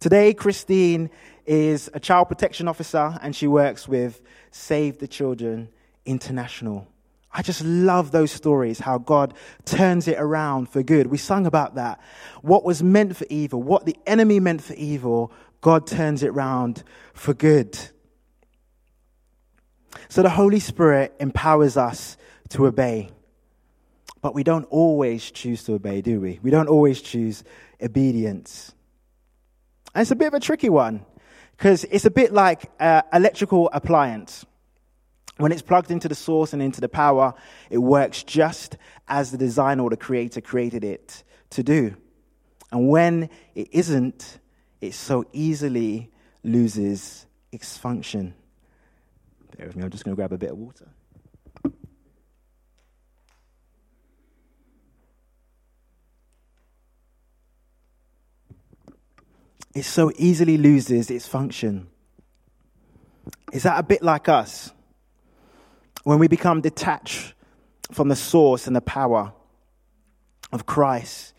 Today, 0.00 0.32
Christine 0.32 1.10
is 1.46 1.90
a 1.94 2.00
child 2.00 2.28
protection 2.28 2.68
officer 2.68 3.18
and 3.22 3.34
she 3.34 3.46
works 3.46 3.88
with 3.88 4.22
Save 4.50 4.98
the 4.98 5.08
Children 5.08 5.68
International. 6.04 6.86
I 7.32 7.42
just 7.42 7.64
love 7.64 8.10
those 8.10 8.32
stories, 8.32 8.80
how 8.80 8.98
God 8.98 9.34
turns 9.64 10.08
it 10.08 10.18
around 10.18 10.68
for 10.68 10.82
good. 10.82 11.06
We 11.06 11.18
sung 11.18 11.46
about 11.46 11.76
that. 11.76 12.00
What 12.42 12.64
was 12.64 12.82
meant 12.82 13.16
for 13.16 13.26
evil, 13.30 13.62
what 13.62 13.86
the 13.86 13.96
enemy 14.06 14.40
meant 14.40 14.62
for 14.62 14.74
evil, 14.74 15.32
God 15.60 15.86
turns 15.86 16.22
it 16.22 16.28
around 16.28 16.82
for 17.14 17.32
good. 17.32 17.78
So 20.08 20.22
the 20.22 20.30
Holy 20.30 20.58
Spirit 20.58 21.14
empowers 21.20 21.76
us 21.76 22.16
to 22.50 22.66
obey. 22.66 23.10
But 24.22 24.34
we 24.34 24.42
don't 24.42 24.64
always 24.64 25.30
choose 25.30 25.62
to 25.64 25.74
obey, 25.74 26.02
do 26.02 26.20
we? 26.20 26.40
We 26.42 26.50
don't 26.50 26.68
always 26.68 27.00
choose 27.00 27.44
obedience. 27.80 28.74
And 29.94 30.02
it's 30.02 30.10
a 30.10 30.16
bit 30.16 30.28
of 30.28 30.34
a 30.34 30.40
tricky 30.40 30.68
one 30.68 31.06
because 31.60 31.84
it's 31.90 32.06
a 32.06 32.10
bit 32.10 32.32
like 32.32 32.70
an 32.78 33.02
electrical 33.12 33.68
appliance. 33.74 34.46
When 35.36 35.52
it's 35.52 35.60
plugged 35.60 35.90
into 35.90 36.08
the 36.08 36.14
source 36.14 36.54
and 36.54 36.62
into 36.62 36.80
the 36.80 36.88
power, 36.88 37.34
it 37.68 37.76
works 37.76 38.22
just 38.22 38.78
as 39.08 39.30
the 39.30 39.36
designer 39.36 39.82
or 39.82 39.90
the 39.90 39.98
creator 39.98 40.40
created 40.40 40.84
it 40.84 41.22
to 41.50 41.62
do. 41.62 41.96
And 42.72 42.88
when 42.88 43.28
it 43.54 43.68
isn't, 43.72 44.38
it 44.80 44.94
so 44.94 45.26
easily 45.34 46.10
loses 46.42 47.26
its 47.52 47.76
function. 47.76 48.32
Bear 49.58 49.66
with 49.66 49.76
me, 49.76 49.82
I'm 49.84 49.90
just 49.90 50.06
going 50.06 50.14
to 50.14 50.16
grab 50.16 50.32
a 50.32 50.38
bit 50.38 50.52
of 50.52 50.56
water. 50.56 50.88
It 59.74 59.84
so 59.84 60.10
easily 60.16 60.58
loses 60.58 61.10
its 61.10 61.26
function. 61.26 61.88
Is 63.52 63.62
that 63.62 63.78
a 63.78 63.82
bit 63.82 64.02
like 64.02 64.28
us? 64.28 64.72
When 66.02 66.18
we 66.18 66.28
become 66.28 66.60
detached 66.60 67.34
from 67.92 68.08
the 68.08 68.16
source 68.16 68.66
and 68.66 68.74
the 68.74 68.80
power 68.80 69.32
of 70.52 70.66
Christ, 70.66 71.34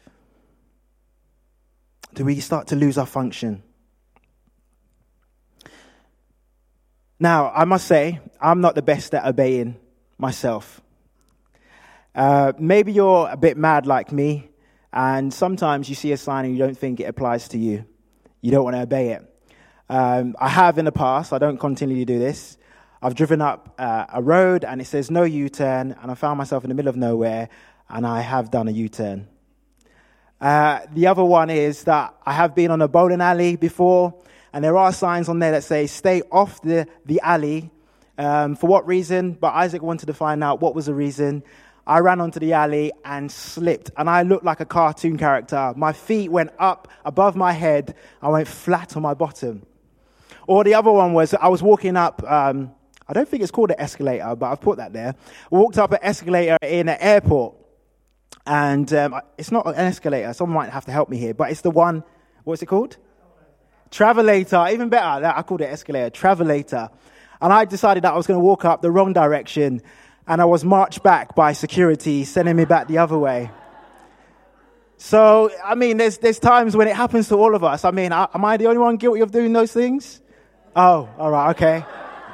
do 2.14 2.26
we 2.26 2.40
start 2.40 2.68
to 2.68 2.76
lose 2.76 2.98
our 2.98 3.06
function? 3.06 3.64
Now, 7.20 7.52
I 7.54 7.66
must 7.66 7.88
say, 7.88 8.20
I'm 8.40 8.62
not 8.62 8.76
the 8.76 8.82
best 8.82 9.14
at 9.14 9.26
obeying 9.26 9.78
myself. 10.18 10.82
Uh, 12.16 12.54
maybe 12.58 12.92
you're 12.92 13.30
a 13.30 13.38
bit 13.38 13.58
mad 13.58 13.86
like 13.86 14.12
me, 14.12 14.50
and 14.92 15.34
sometimes 15.34 15.88
you 15.88 15.96
see 15.96 16.12
a 16.12 16.18
sign 16.18 16.46
and 16.46 16.54
you 16.54 16.60
don't 16.60 16.78
think 16.78 17.00
it 17.00 17.04
applies 17.04 17.48
to 17.50 17.58
you 17.58 17.86
you 18.42 18.52
don't 18.52 18.64
want 18.64 18.76
to 18.76 18.82
obey 18.82 19.12
it. 19.12 19.28
Um, 19.90 20.36
I 20.40 20.50
have 20.50 20.78
in 20.78 20.86
the 20.86 20.92
past, 20.92 21.34
I 21.34 21.38
don't 21.38 21.58
continually 21.58 22.06
do 22.06 22.20
this. 22.20 22.58
I've 23.02 23.16
driven 23.16 23.42
up 23.42 23.74
uh, 23.80 24.06
a 24.14 24.22
road 24.22 24.64
and 24.64 24.80
it 24.80 24.86
says 24.86 25.10
no 25.10 25.24
U 25.24 25.50
turn, 25.50 25.96
and 26.02 26.12
I 26.12 26.16
found 26.16 26.38
myself 26.38 26.64
in 26.64 26.70
the 26.70 26.76
middle 26.76 26.90
of 26.90 26.96
nowhere 26.96 27.50
and 27.90 28.08
I 28.08 28.22
have 28.22 28.52
done 28.52 28.68
a 28.68 28.72
U 28.72 28.90
turn. 28.90 29.28
Uh, 30.40 30.80
the 30.94 31.08
other 31.08 31.24
one 31.24 31.50
is 31.50 31.84
that 31.84 32.16
I 32.26 32.34
have 32.34 32.56
been 32.56 32.72
on 32.72 32.82
a 32.82 32.88
bowling 32.88 33.22
alley 33.22 33.56
before, 33.58 34.16
and 34.54 34.64
there 34.64 34.76
are 34.78 34.92
signs 34.92 35.30
on 35.30 35.40
there 35.40 35.52
that 35.52 35.64
say 35.64 35.88
stay 35.88 36.22
off 36.32 36.62
the, 36.62 36.88
the 37.06 37.20
alley. 37.22 37.70
Um, 38.18 38.56
for 38.56 38.68
what 38.68 38.88
reason? 38.88 39.34
But 39.34 39.54
Isaac 39.54 39.82
wanted 39.82 40.08
to 40.08 40.14
find 40.14 40.44
out 40.44 40.62
what 40.62 40.74
was 40.74 40.88
the 40.88 40.94
reason. 40.94 41.44
I 41.92 42.00
ran 42.00 42.22
onto 42.22 42.40
the 42.40 42.54
alley 42.54 42.94
and 43.04 43.30
slipped, 43.30 43.92
and 43.98 44.10
I 44.10 44.22
looked 44.22 44.46
like 44.46 44.62
a 44.62 44.66
cartoon 44.66 45.18
character. 45.18 45.74
My 45.76 45.92
feet 45.92 46.32
went 46.32 46.52
up 46.58 46.88
above 47.04 47.36
my 47.36 47.52
head, 47.52 47.96
I 48.22 48.30
went 48.30 48.48
flat 48.48 48.96
on 48.96 49.02
my 49.04 49.14
bottom. 49.14 49.66
Or 50.48 50.64
the 50.64 50.74
other 50.74 50.90
one 50.90 51.12
was 51.12 51.34
I 51.34 51.50
was 51.50 51.62
walking 51.62 51.98
up, 51.98 52.24
um, 52.24 52.72
I 53.10 53.12
don't 53.12 53.28
think 53.28 53.44
it's 53.44 53.52
called 53.52 53.72
an 53.72 53.76
escalator, 53.78 54.38
but 54.38 54.54
I've 54.54 54.62
put 54.62 54.78
that 54.78 54.94
there. 54.94 55.16
Walked 55.50 55.78
up 55.80 55.92
an 55.92 56.00
escalator 56.02 56.58
in 56.62 56.88
an 56.88 56.98
airport, 56.98 57.56
and 58.48 58.94
um, 58.94 59.20
it's 59.38 59.52
not 59.52 59.68
an 59.68 59.76
escalator, 59.76 60.32
someone 60.32 60.64
might 60.64 60.72
have 60.72 60.86
to 60.86 60.94
help 60.94 61.10
me 61.10 61.18
here, 61.18 61.34
but 61.34 61.52
it's 61.52 61.60
the 61.60 61.72
one, 61.72 62.06
what's 62.46 62.62
it 62.62 62.68
called? 62.68 62.96
Travelator, 63.90 64.72
even 64.72 64.88
better. 64.88 65.26
I 65.26 65.42
called 65.42 65.60
it 65.60 65.66
escalator, 65.66 66.10
Travelator. 66.10 66.90
And 67.42 67.52
I 67.52 67.66
decided 67.66 68.04
that 68.04 68.14
I 68.14 68.16
was 68.16 68.28
going 68.28 68.40
to 68.40 68.44
walk 68.44 68.64
up 68.64 68.82
the 68.82 68.92
wrong 68.92 69.12
direction 69.14 69.82
and 70.28 70.42
I 70.42 70.46
was 70.46 70.64
marched 70.64 71.04
back 71.04 71.36
by 71.36 71.54
security, 71.54 72.24
sending 72.24 72.56
me 72.56 72.66
back 72.66 72.88
the 72.88 72.98
other 73.00 73.18
way. 73.18 73.52
So, 74.98 75.50
I 75.66 75.76
mean, 75.76 75.98
there's, 75.98 76.20
there's 76.20 76.38
times 76.38 76.78
when 76.78 76.88
it 76.88 76.96
happens 76.96 77.28
to 77.30 77.36
all 77.36 77.56
of 77.56 77.64
us. 77.64 77.86
I 77.86 77.92
mean, 77.92 78.12
am 78.14 78.46
I 78.46 78.58
the 78.58 78.68
only 78.68 78.78
one 78.78 78.98
guilty 78.98 79.22
of 79.22 79.32
doing 79.32 79.52
those 79.52 79.74
things? 79.74 80.22
Oh, 80.76 81.10
all 81.18 81.32
right, 81.32 81.50
okay. 81.52 81.86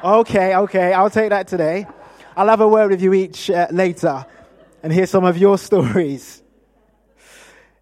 Okay, 0.03 0.55
okay, 0.55 0.93
I'll 0.93 1.09
take 1.09 1.29
that 1.29 1.47
today. 1.47 1.87
I'll 2.35 2.49
have 2.49 2.61
a 2.61 2.67
word 2.67 2.91
with 2.91 3.01
you 3.01 3.13
each 3.13 3.49
uh, 3.49 3.67
later 3.71 4.25
and 4.83 4.93
hear 4.93 5.07
some 5.07 5.23
of 5.23 5.37
your 5.37 5.57
stories. 5.69 6.43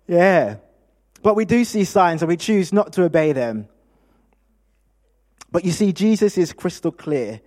Yeah. 0.07 0.57
But 1.23 1.35
we 1.35 1.45
do 1.45 1.65
see 1.65 1.83
signs 1.83 2.21
and 2.21 2.29
we 2.29 2.37
choose 2.37 2.71
not 2.71 2.93
to 2.93 3.03
obey 3.03 3.33
them. 3.33 3.67
But 5.51 5.65
you 5.65 5.71
see, 5.71 5.93
Jesus 5.93 6.37
is 6.37 6.53
crystal 6.53 6.91
clear 6.91 7.41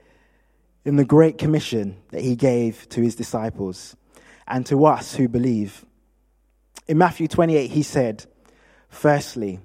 in 0.89 0.97
the 0.97 1.05
Great 1.05 1.37
Commission 1.37 1.99
that 2.13 2.23
he 2.23 2.35
gave 2.35 2.89
to 2.89 3.03
his 3.03 3.15
disciples 3.15 3.95
and 4.47 4.65
to 4.65 4.87
us 4.87 5.15
who 5.15 5.29
believe. 5.29 5.85
In 6.87 6.97
Matthew 6.97 7.29
28, 7.29 7.71
he 7.71 7.83
said, 7.83 8.25
Firstly, 8.89 9.61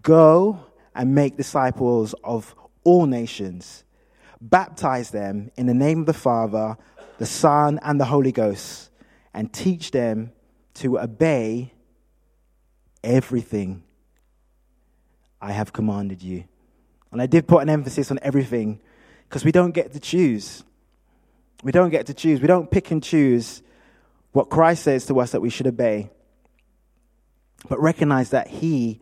go 0.00 0.64
and 0.94 1.14
make 1.14 1.36
disciples 1.36 2.14
of 2.24 2.54
all 2.82 3.04
nations. 3.04 3.84
Baptize 4.40 5.10
them 5.10 5.50
in 5.56 5.66
the 5.66 5.74
name 5.74 6.00
of 6.00 6.06
the 6.06 6.14
Father, 6.14 6.78
the 7.18 7.26
Son, 7.26 7.78
and 7.82 8.00
the 8.00 8.06
Holy 8.06 8.32
Ghost, 8.32 8.88
and 9.34 9.52
teach 9.52 9.90
them 9.90 10.32
to 10.76 10.98
obey 10.98 11.74
everything 13.02 13.82
I 15.42 15.52
have 15.52 15.74
commanded 15.74 16.22
you. 16.22 16.44
And 17.12 17.20
I 17.20 17.26
did 17.26 17.46
put 17.46 17.60
an 17.60 17.68
emphasis 17.68 18.10
on 18.10 18.18
everything 18.22 18.80
because 19.34 19.44
we 19.44 19.50
don't 19.50 19.72
get 19.72 19.92
to 19.94 19.98
choose. 19.98 20.62
We 21.64 21.72
don't 21.72 21.90
get 21.90 22.06
to 22.06 22.14
choose. 22.14 22.40
We 22.40 22.46
don't 22.46 22.70
pick 22.70 22.92
and 22.92 23.02
choose 23.02 23.64
what 24.30 24.48
Christ 24.48 24.84
says 24.84 25.06
to 25.06 25.18
us 25.18 25.32
that 25.32 25.40
we 25.40 25.50
should 25.50 25.66
obey, 25.66 26.08
but 27.68 27.80
recognize 27.80 28.30
that 28.30 28.46
He 28.46 29.00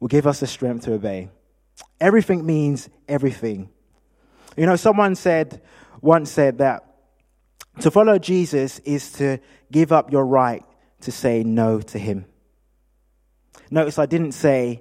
will 0.00 0.08
give 0.08 0.26
us 0.26 0.40
the 0.40 0.46
strength 0.46 0.86
to 0.86 0.94
obey. 0.94 1.28
Everything 2.00 2.46
means 2.46 2.88
everything. 3.06 3.68
You 4.56 4.64
know, 4.64 4.76
someone 4.76 5.14
said, 5.14 5.60
once 6.00 6.30
said 6.30 6.56
that 6.58 6.86
to 7.80 7.90
follow 7.90 8.18
Jesus 8.18 8.78
is 8.86 9.12
to 9.12 9.36
give 9.70 9.92
up 9.92 10.10
your 10.10 10.24
right 10.24 10.64
to 11.02 11.12
say 11.12 11.42
no 11.44 11.82
to 11.82 11.98
Him. 11.98 12.24
Notice 13.70 13.98
I 13.98 14.06
didn't 14.06 14.32
say 14.32 14.80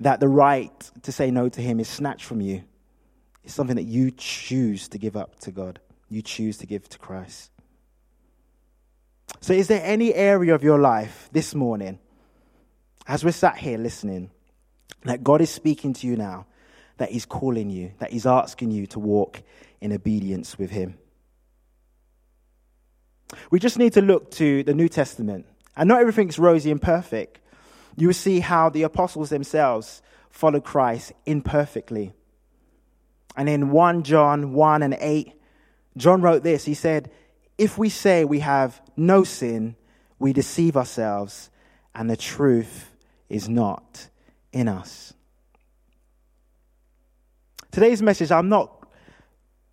that 0.00 0.20
the 0.20 0.28
right 0.28 0.90
to 1.02 1.12
say 1.12 1.30
no 1.30 1.50
to 1.50 1.60
Him 1.60 1.80
is 1.80 1.88
snatched 1.88 2.24
from 2.24 2.40
you. 2.40 2.64
It's 3.44 3.54
something 3.54 3.76
that 3.76 3.82
you 3.82 4.10
choose 4.10 4.88
to 4.88 4.98
give 4.98 5.16
up 5.16 5.38
to 5.40 5.50
God, 5.50 5.80
you 6.08 6.22
choose 6.22 6.58
to 6.58 6.66
give 6.66 6.88
to 6.90 6.98
Christ. 6.98 7.50
So, 9.40 9.52
is 9.52 9.68
there 9.68 9.82
any 9.82 10.14
area 10.14 10.54
of 10.54 10.62
your 10.62 10.78
life 10.78 11.28
this 11.32 11.54
morning, 11.54 11.98
as 13.06 13.24
we're 13.24 13.32
sat 13.32 13.56
here 13.56 13.78
listening, 13.78 14.30
that 15.04 15.24
God 15.24 15.40
is 15.40 15.50
speaking 15.50 15.92
to 15.94 16.06
you 16.06 16.16
now, 16.16 16.46
that 16.98 17.10
He's 17.10 17.26
calling 17.26 17.70
you, 17.70 17.92
that 17.98 18.12
He's 18.12 18.26
asking 18.26 18.70
you 18.70 18.86
to 18.88 19.00
walk 19.00 19.42
in 19.80 19.92
obedience 19.92 20.58
with 20.58 20.70
Him? 20.70 20.98
We 23.50 23.58
just 23.58 23.78
need 23.78 23.94
to 23.94 24.02
look 24.02 24.30
to 24.32 24.62
the 24.62 24.74
New 24.74 24.88
Testament. 24.88 25.46
And 25.76 25.88
not 25.88 26.00
everything's 26.00 26.38
rosy 26.38 26.70
and 26.70 26.80
perfect. 26.80 27.40
You 27.96 28.08
will 28.08 28.14
see 28.14 28.40
how 28.40 28.68
the 28.68 28.82
apostles 28.82 29.30
themselves 29.30 30.02
followed 30.30 30.64
Christ 30.64 31.12
imperfectly. 31.26 32.12
And 33.36 33.48
in 33.48 33.70
1 33.70 34.02
John 34.02 34.52
1 34.52 34.82
and 34.82 34.96
8, 34.98 35.32
John 35.96 36.22
wrote 36.22 36.42
this. 36.42 36.64
He 36.64 36.74
said, 36.74 37.10
If 37.58 37.78
we 37.78 37.88
say 37.88 38.24
we 38.24 38.40
have 38.40 38.80
no 38.96 39.24
sin, 39.24 39.76
we 40.18 40.32
deceive 40.32 40.76
ourselves, 40.76 41.50
and 41.94 42.08
the 42.08 42.16
truth 42.16 42.94
is 43.28 43.48
not 43.48 44.08
in 44.52 44.68
us. 44.68 45.14
Today's 47.70 48.02
message, 48.02 48.30
I'm 48.30 48.48
not 48.48 48.86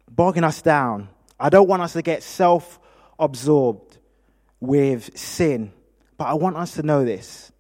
bogging 0.09 0.43
us 0.43 0.61
down. 0.61 1.09
I 1.39 1.49
don't 1.49 1.67
want 1.67 1.81
us 1.81 1.93
to 1.93 2.01
get 2.01 2.23
self 2.23 2.79
absorbed 3.19 3.97
with 4.59 5.17
sin, 5.17 5.71
but 6.17 6.25
I 6.25 6.33
want 6.33 6.55
us 6.57 6.73
to 6.75 6.83
know 6.83 7.05
this 7.05 7.51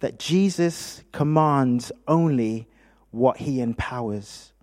that 0.00 0.18
Jesus 0.18 1.02
commands 1.12 1.90
only 2.06 2.68
what 3.10 3.38
he 3.38 3.60
empowers. 3.60 4.53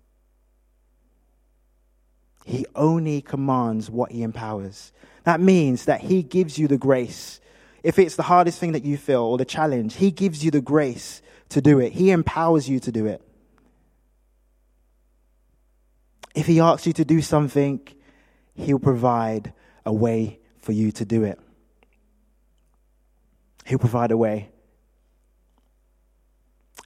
He 2.44 2.66
only 2.74 3.20
commands 3.20 3.90
what 3.90 4.12
he 4.12 4.22
empowers. 4.22 4.92
That 5.24 5.40
means 5.40 5.84
that 5.84 6.00
he 6.00 6.22
gives 6.22 6.58
you 6.58 6.68
the 6.68 6.78
grace. 6.78 7.40
If 7.82 7.98
it's 7.98 8.16
the 8.16 8.22
hardest 8.22 8.58
thing 8.58 8.72
that 8.72 8.84
you 8.84 8.96
feel 8.96 9.22
or 9.22 9.38
the 9.38 9.44
challenge, 9.44 9.96
he 9.96 10.10
gives 10.10 10.44
you 10.44 10.50
the 10.50 10.60
grace 10.60 11.22
to 11.50 11.60
do 11.60 11.78
it. 11.78 11.92
He 11.92 12.10
empowers 12.10 12.68
you 12.68 12.80
to 12.80 12.92
do 12.92 13.06
it. 13.06 13.22
If 16.34 16.46
he 16.46 16.60
asks 16.60 16.86
you 16.86 16.92
to 16.94 17.04
do 17.04 17.20
something, 17.20 17.80
he'll 18.54 18.78
provide 18.78 19.52
a 19.84 19.92
way 19.92 20.40
for 20.60 20.72
you 20.72 20.92
to 20.92 21.04
do 21.04 21.24
it. 21.24 21.38
He'll 23.66 23.78
provide 23.78 24.10
a 24.10 24.16
way. 24.16 24.50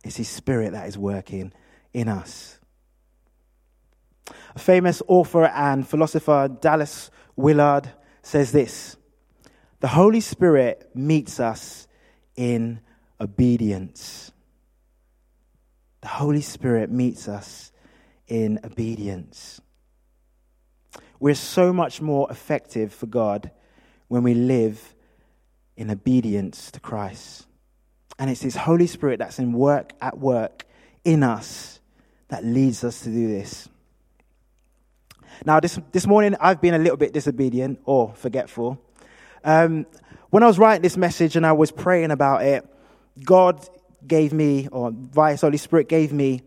It's 0.04 0.16
his 0.16 0.28
spirit 0.28 0.72
that 0.72 0.88
is 0.88 0.98
working 0.98 1.52
in 1.92 2.08
us. 2.08 2.55
A 4.54 4.58
famous 4.58 5.02
author 5.06 5.44
and 5.46 5.86
philosopher, 5.86 6.48
Dallas 6.60 7.10
Willard, 7.36 7.90
says 8.22 8.52
this 8.52 8.96
The 9.80 9.88
Holy 9.88 10.20
Spirit 10.20 10.90
meets 10.94 11.40
us 11.40 11.86
in 12.34 12.80
obedience. 13.20 14.32
The 16.00 16.08
Holy 16.08 16.42
Spirit 16.42 16.90
meets 16.90 17.28
us 17.28 17.72
in 18.28 18.60
obedience. 18.64 19.60
We're 21.18 21.34
so 21.34 21.72
much 21.72 22.00
more 22.00 22.30
effective 22.30 22.92
for 22.92 23.06
God 23.06 23.50
when 24.08 24.22
we 24.22 24.34
live 24.34 24.94
in 25.76 25.90
obedience 25.90 26.70
to 26.72 26.80
Christ. 26.80 27.46
And 28.18 28.30
it's 28.30 28.42
His 28.42 28.56
Holy 28.56 28.86
Spirit 28.86 29.18
that's 29.18 29.38
in 29.38 29.52
work 29.52 29.92
at 30.00 30.18
work 30.18 30.64
in 31.04 31.22
us 31.22 31.80
that 32.28 32.44
leads 32.44 32.82
us 32.84 33.00
to 33.00 33.08
do 33.08 33.28
this. 33.28 33.68
Now, 35.44 35.60
this, 35.60 35.78
this 35.92 36.06
morning, 36.06 36.36
I've 36.40 36.60
been 36.60 36.74
a 36.74 36.78
little 36.78 36.96
bit 36.96 37.12
disobedient 37.12 37.80
or 37.84 38.14
forgetful. 38.14 38.80
Um, 39.44 39.86
when 40.30 40.42
I 40.42 40.46
was 40.46 40.58
writing 40.58 40.82
this 40.82 40.96
message 40.96 41.36
and 41.36 41.46
I 41.46 41.52
was 41.52 41.70
praying 41.70 42.10
about 42.10 42.42
it, 42.42 42.66
God 43.22 43.66
gave 44.06 44.32
me, 44.32 44.68
or 44.68 44.92
via 44.92 45.36
Holy 45.36 45.56
Spirit, 45.56 45.88
gave 45.88 46.12
me 46.12 46.42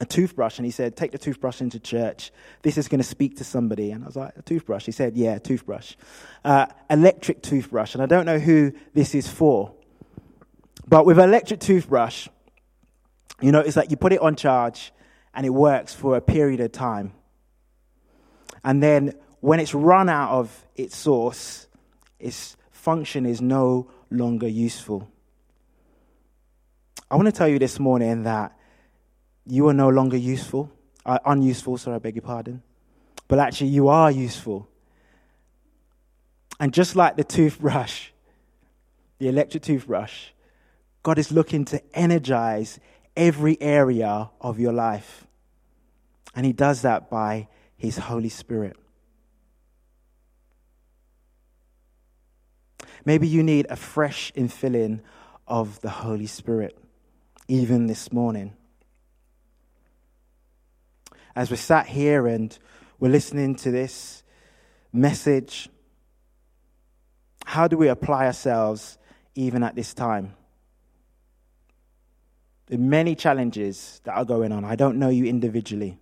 a 0.00 0.06
toothbrush 0.06 0.58
and 0.58 0.64
he 0.64 0.70
said, 0.70 0.96
Take 0.96 1.12
the 1.12 1.18
toothbrush 1.18 1.60
into 1.60 1.78
church. 1.78 2.32
This 2.62 2.78
is 2.78 2.88
going 2.88 3.00
to 3.00 3.06
speak 3.06 3.36
to 3.38 3.44
somebody. 3.44 3.90
And 3.90 4.02
I 4.02 4.06
was 4.06 4.16
like, 4.16 4.36
A 4.36 4.42
toothbrush? 4.42 4.86
He 4.86 4.92
said, 4.92 5.16
Yeah, 5.16 5.38
toothbrush. 5.38 5.94
Uh, 6.44 6.66
electric 6.90 7.42
toothbrush. 7.42 7.94
And 7.94 8.02
I 8.02 8.06
don't 8.06 8.26
know 8.26 8.38
who 8.38 8.72
this 8.92 9.14
is 9.14 9.28
for. 9.28 9.74
But 10.86 11.06
with 11.06 11.18
electric 11.18 11.60
toothbrush, 11.60 12.28
you 13.40 13.52
know, 13.52 13.60
it's 13.60 13.76
like 13.76 13.90
you 13.90 13.96
put 13.96 14.12
it 14.12 14.20
on 14.20 14.36
charge 14.36 14.92
and 15.34 15.46
it 15.46 15.50
works 15.50 15.94
for 15.94 16.16
a 16.16 16.20
period 16.20 16.60
of 16.60 16.72
time. 16.72 17.12
And 18.64 18.82
then 18.82 19.14
when 19.40 19.60
it's 19.60 19.74
run 19.74 20.08
out 20.08 20.30
of 20.30 20.66
its 20.74 20.96
source, 20.96 21.66
its 22.18 22.56
function 22.70 23.26
is 23.26 23.40
no 23.42 23.90
longer 24.10 24.48
useful. 24.48 25.10
I 27.10 27.16
want 27.16 27.26
to 27.26 27.32
tell 27.32 27.48
you 27.48 27.58
this 27.58 27.78
morning 27.78 28.22
that 28.22 28.56
you 29.46 29.68
are 29.68 29.74
no 29.74 29.90
longer 29.90 30.16
useful, 30.16 30.72
uh, 31.04 31.18
unuseful, 31.26 31.76
sorry, 31.76 31.96
I 31.96 31.98
beg 31.98 32.16
your 32.16 32.22
pardon. 32.22 32.62
But 33.28 33.38
actually, 33.38 33.68
you 33.68 33.88
are 33.88 34.10
useful. 34.10 34.68
And 36.58 36.72
just 36.72 36.96
like 36.96 37.16
the 37.16 37.24
toothbrush, 37.24 38.08
the 39.18 39.28
electric 39.28 39.62
toothbrush, 39.62 40.28
God 41.02 41.18
is 41.18 41.30
looking 41.30 41.66
to 41.66 41.82
energize 41.92 42.80
every 43.14 43.60
area 43.60 44.30
of 44.40 44.58
your 44.58 44.72
life. 44.72 45.26
And 46.34 46.46
He 46.46 46.52
does 46.52 46.82
that 46.82 47.10
by 47.10 47.48
His 47.84 47.98
Holy 47.98 48.30
Spirit. 48.30 48.76
Maybe 53.04 53.28
you 53.28 53.42
need 53.42 53.66
a 53.68 53.76
fresh 53.76 54.32
infilling 54.32 55.00
of 55.46 55.80
the 55.82 55.90
Holy 55.90 56.26
Spirit, 56.26 56.78
even 57.46 57.86
this 57.86 58.10
morning. 58.10 58.54
As 61.36 61.50
we're 61.50 61.56
sat 61.56 61.86
here 61.86 62.26
and 62.26 62.56
we're 62.98 63.10
listening 63.10 63.54
to 63.56 63.70
this 63.70 64.22
message, 64.90 65.68
how 67.44 67.68
do 67.68 67.76
we 67.76 67.88
apply 67.88 68.24
ourselves 68.24 68.96
even 69.34 69.62
at 69.62 69.74
this 69.74 69.92
time? 69.92 70.34
Are 72.72 72.78
many 72.78 73.14
challenges 73.14 74.00
that 74.04 74.16
are 74.16 74.24
going 74.24 74.52
on. 74.52 74.64
I 74.64 74.74
don't 74.74 74.98
know 74.98 75.10
you 75.10 75.26
individually. 75.26 75.98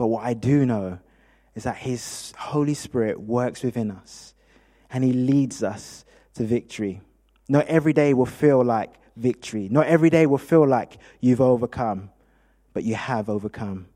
But 0.00 0.06
what 0.06 0.24
I 0.24 0.32
do 0.32 0.64
know 0.64 0.98
is 1.54 1.64
that 1.64 1.76
His 1.76 2.32
Holy 2.38 2.72
Spirit 2.72 3.20
works 3.20 3.62
within 3.62 3.90
us 3.90 4.32
and 4.90 5.04
He 5.04 5.12
leads 5.12 5.62
us 5.62 6.06
to 6.36 6.44
victory. 6.44 7.02
Not 7.50 7.66
every 7.66 7.92
day 7.92 8.14
will 8.14 8.24
feel 8.24 8.64
like 8.64 8.94
victory. 9.14 9.68
Not 9.70 9.88
every 9.88 10.08
day 10.08 10.24
will 10.24 10.38
feel 10.38 10.66
like 10.66 10.96
you've 11.20 11.42
overcome, 11.42 12.08
but 12.72 12.82
you 12.82 12.94
have 12.94 13.28
overcome. 13.28 13.88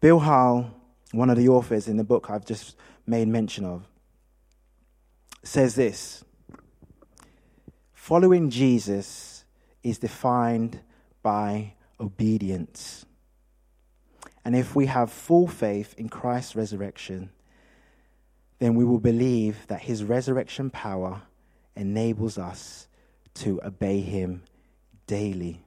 Bill 0.00 0.18
Hull, 0.18 0.74
one 1.12 1.30
of 1.30 1.36
the 1.36 1.46
authors 1.46 1.86
in 1.86 1.98
the 1.98 2.02
book 2.02 2.30
I've 2.30 2.44
just 2.44 2.74
made 3.06 3.28
mention 3.28 3.64
of, 3.64 3.86
says 5.44 5.76
this 5.76 6.24
Following 7.92 8.50
Jesus 8.50 9.44
is 9.84 9.98
defined 9.98 10.80
by 11.22 11.74
obedience. 12.00 13.06
And 14.44 14.56
if 14.56 14.74
we 14.74 14.86
have 14.86 15.12
full 15.12 15.46
faith 15.46 15.94
in 15.96 16.08
Christ's 16.08 16.56
resurrection, 16.56 17.30
then 18.58 18.74
we 18.74 18.84
will 18.84 18.98
believe 18.98 19.66
that 19.68 19.82
his 19.82 20.04
resurrection 20.04 20.70
power 20.70 21.22
enables 21.76 22.38
us 22.38 22.88
to 23.34 23.60
obey 23.64 24.00
him 24.00 24.42
daily. 25.06 25.64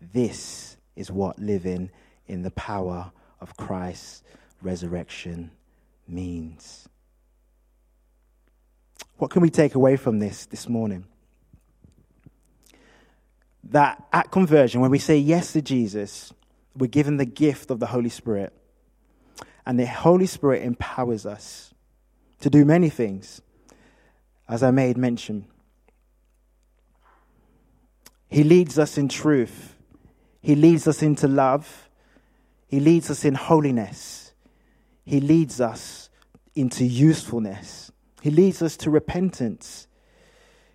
This 0.00 0.76
is 0.96 1.10
what 1.10 1.38
living 1.38 1.90
in 2.26 2.42
the 2.42 2.50
power 2.50 3.12
of 3.40 3.56
Christ's 3.56 4.22
resurrection 4.62 5.50
means. 6.06 6.88
What 9.16 9.30
can 9.30 9.42
we 9.42 9.50
take 9.50 9.74
away 9.74 9.96
from 9.96 10.18
this 10.18 10.46
this 10.46 10.68
morning? 10.68 11.04
That 13.70 14.06
at 14.12 14.30
conversion, 14.30 14.80
when 14.80 14.90
we 14.90 14.98
say 14.98 15.18
yes 15.18 15.52
to 15.52 15.62
Jesus, 15.62 16.32
we're 16.76 16.86
given 16.86 17.16
the 17.16 17.26
gift 17.26 17.70
of 17.70 17.80
the 17.80 17.86
Holy 17.86 18.08
Spirit. 18.08 18.52
And 19.66 19.78
the 19.78 19.86
Holy 19.86 20.26
Spirit 20.26 20.62
empowers 20.62 21.26
us 21.26 21.74
to 22.40 22.48
do 22.48 22.64
many 22.64 22.88
things, 22.88 23.42
as 24.48 24.62
I 24.62 24.70
made 24.70 24.96
mention. 24.96 25.44
He 28.30 28.44
leads 28.44 28.78
us 28.78 28.96
in 28.96 29.08
truth, 29.08 29.76
He 30.40 30.54
leads 30.54 30.86
us 30.86 31.02
into 31.02 31.28
love, 31.28 31.90
He 32.66 32.80
leads 32.80 33.10
us 33.10 33.24
in 33.24 33.34
holiness, 33.34 34.32
He 35.04 35.20
leads 35.20 35.60
us 35.60 36.08
into 36.54 36.84
usefulness, 36.84 37.90
He 38.22 38.30
leads 38.30 38.62
us 38.62 38.76
to 38.78 38.90
repentance, 38.90 39.86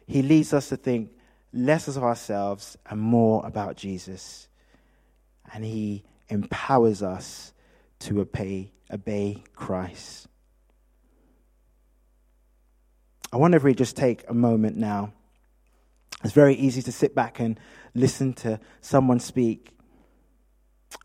He 0.06 0.22
leads 0.22 0.54
us 0.54 0.70
to 0.70 0.78
think 0.78 1.12
less 1.54 1.88
of 1.88 2.04
ourselves 2.04 2.78
and 2.90 3.00
more 3.00 3.46
about 3.46 3.78
Jesus. 3.78 4.48
And 5.54 5.64
He 5.64 6.04
empowers 6.30 7.04
us 7.04 7.54
to 8.00 8.22
obey, 8.22 8.72
obey 8.92 9.44
Christ. 9.56 10.28
I 13.32 13.38
wonder 13.38 13.58
if 13.58 13.64
we 13.64 13.74
just 13.74 13.96
take 13.96 14.24
a 14.28 14.34
moment 14.34 14.78
now. 14.78 15.14
It's 16.24 16.34
very 16.34 16.56
easy 16.56 16.82
to 16.84 16.92
sit 16.92 17.16
back 17.16 17.40
and 17.40 17.60
listen 17.94 18.34
to 18.34 18.60
someone 18.82 19.20
speak. 19.20 19.72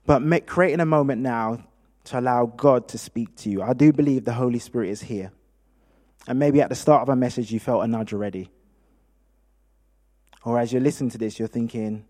But 0.07 0.23
make, 0.23 0.47
creating 0.47 0.81
a 0.81 0.87
moment 0.87 1.23
now 1.23 1.65
to 2.05 2.19
allow 2.19 2.47
God 2.47 2.89
to 2.89 2.99
speak 2.99 3.35
to 3.37 3.51
you. 3.51 3.63
I 3.63 3.73
do 3.73 3.93
believe 3.93 4.25
the 4.25 4.33
Holy 4.33 4.59
Spirit 4.59 4.91
is 4.91 5.03
here. 5.03 5.33
And 6.27 6.39
maybe 6.39 6.61
at 6.61 6.69
the 6.69 6.75
start 6.75 7.03
of 7.03 7.09
a 7.09 7.17
message, 7.17 7.51
you 7.51 7.61
felt 7.61 7.85
a 7.85 7.87
nudge 7.87 8.13
already. 8.13 8.51
Or 10.44 10.59
as 10.59 10.72
you're 10.72 10.83
listening 10.83 11.11
to 11.11 11.18
this, 11.18 11.38
you're 11.38 11.48
thinking, 11.48 12.05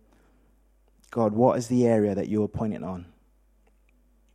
God, 1.11 1.33
what 1.33 1.59
is 1.59 1.69
the 1.69 1.87
area 1.87 2.15
that 2.15 2.29
you're 2.29 2.49
pointing 2.49 2.85
on 2.85 3.07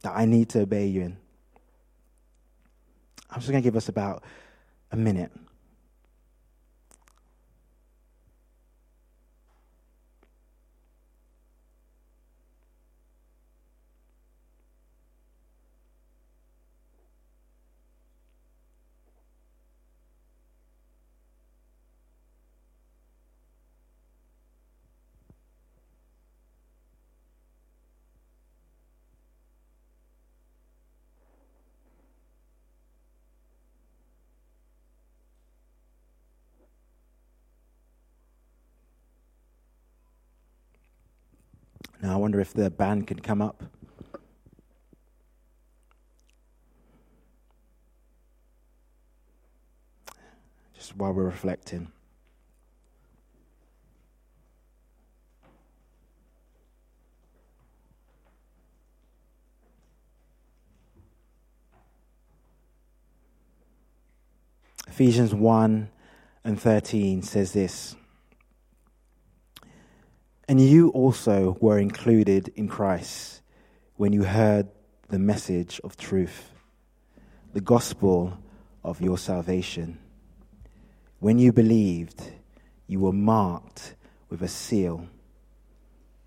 that 0.01 0.13
I 0.15 0.25
need 0.25 0.49
to 0.49 0.61
obey 0.61 0.87
you 0.87 1.01
in? 1.01 1.17
I'm 3.29 3.39
just 3.39 3.49
going 3.49 3.61
to 3.61 3.65
give 3.65 3.75
us 3.75 3.89
about 3.89 4.23
a 4.91 4.95
minute. 4.95 5.31
Now, 42.03 42.15
I 42.15 42.17
wonder 42.17 42.41
if 42.41 42.53
the 42.53 42.69
band 42.69 43.07
can 43.07 43.21
come 43.21 43.41
up. 43.41 43.63
Just 50.75 50.97
while 50.97 51.13
we're 51.13 51.23
reflecting. 51.23 51.93
Ephesians 64.89 65.33
1 65.33 65.89
and 66.43 66.61
13 66.61 67.21
says 67.21 67.53
this. 67.53 67.95
And 70.47 70.59
you 70.59 70.89
also 70.89 71.57
were 71.61 71.79
included 71.79 72.49
in 72.55 72.67
Christ 72.67 73.41
when 73.95 74.11
you 74.11 74.23
heard 74.23 74.67
the 75.07 75.19
message 75.19 75.79
of 75.83 75.95
truth, 75.95 76.51
the 77.53 77.61
gospel 77.61 78.37
of 78.83 78.99
your 78.99 79.17
salvation. 79.17 79.99
When 81.19 81.39
you 81.39 81.53
believed, 81.53 82.21
you 82.87 82.99
were 82.99 83.13
marked 83.13 83.95
with 84.29 84.41
a 84.41 84.47
seal, 84.47 85.07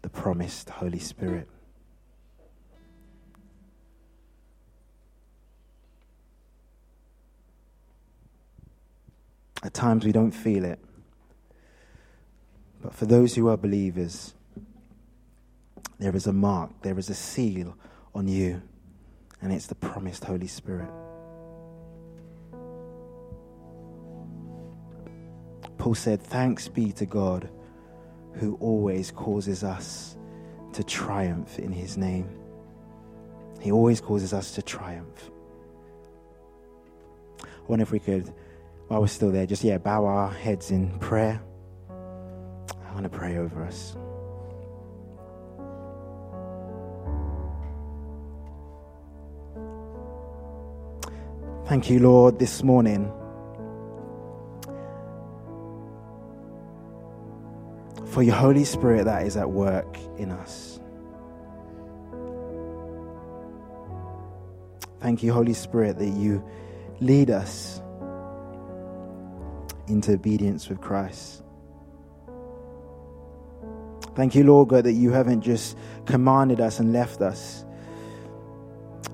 the 0.00 0.08
promised 0.08 0.70
Holy 0.70 0.98
Spirit. 0.98 1.48
At 9.62 9.74
times 9.74 10.04
we 10.04 10.12
don't 10.12 10.30
feel 10.30 10.64
it. 10.64 10.78
But 12.86 12.94
for 12.94 13.06
those 13.06 13.34
who 13.34 13.48
are 13.48 13.56
believers, 13.56 14.32
there 15.98 16.14
is 16.14 16.28
a 16.28 16.32
mark, 16.32 16.70
there 16.82 16.96
is 17.00 17.10
a 17.10 17.16
seal 17.16 17.76
on 18.14 18.28
you, 18.28 18.62
and 19.42 19.52
it's 19.52 19.66
the 19.66 19.74
promised 19.74 20.24
Holy 20.24 20.46
Spirit. 20.46 20.88
Paul 25.78 25.96
said, 25.96 26.22
Thanks 26.22 26.68
be 26.68 26.92
to 26.92 27.06
God 27.06 27.48
who 28.34 28.56
always 28.60 29.10
causes 29.10 29.64
us 29.64 30.16
to 30.72 30.84
triumph 30.84 31.58
in 31.58 31.72
his 31.72 31.96
name. 31.96 32.30
He 33.60 33.72
always 33.72 34.00
causes 34.00 34.32
us 34.32 34.52
to 34.52 34.62
triumph. 34.62 35.32
I 37.42 37.46
wonder 37.66 37.82
if 37.82 37.90
we 37.90 37.98
could, 37.98 38.32
while 38.86 39.00
we're 39.00 39.08
still 39.08 39.32
there, 39.32 39.44
just, 39.44 39.64
yeah, 39.64 39.78
bow 39.78 40.04
our 40.04 40.30
heads 40.30 40.70
in 40.70 40.96
prayer. 41.00 41.42
Want 42.96 43.12
to 43.12 43.18
pray 43.18 43.36
over 43.36 43.62
us. 43.62 43.94
Thank 51.68 51.90
you, 51.90 51.98
Lord, 51.98 52.38
this 52.38 52.62
morning. 52.62 53.12
For 58.06 58.22
your 58.22 58.34
Holy 58.34 58.64
Spirit 58.64 59.04
that 59.04 59.26
is 59.26 59.36
at 59.36 59.50
work 59.50 59.98
in 60.16 60.30
us. 60.30 60.80
Thank 65.00 65.22
you, 65.22 65.34
Holy 65.34 65.52
Spirit, 65.52 65.98
that 65.98 66.08
you 66.08 66.42
lead 67.00 67.28
us 67.28 67.82
into 69.86 70.14
obedience 70.14 70.70
with 70.70 70.80
Christ. 70.80 71.42
Thank 74.16 74.34
you, 74.34 74.44
Lord 74.44 74.68
God, 74.68 74.84
that 74.84 74.94
you 74.94 75.12
haven't 75.12 75.42
just 75.42 75.76
commanded 76.06 76.58
us 76.58 76.80
and 76.80 76.90
left 76.90 77.20
us, 77.20 77.66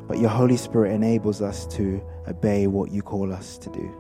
but 0.07 0.19
your 0.19 0.31
Holy 0.31 0.57
Spirit 0.57 0.93
enables 0.93 1.43
us 1.43 1.67
to 1.75 2.01
obey 2.29 2.69
what 2.69 2.93
you 2.93 3.03
call 3.03 3.33
us 3.33 3.59
to 3.59 3.71
do. 3.71 3.93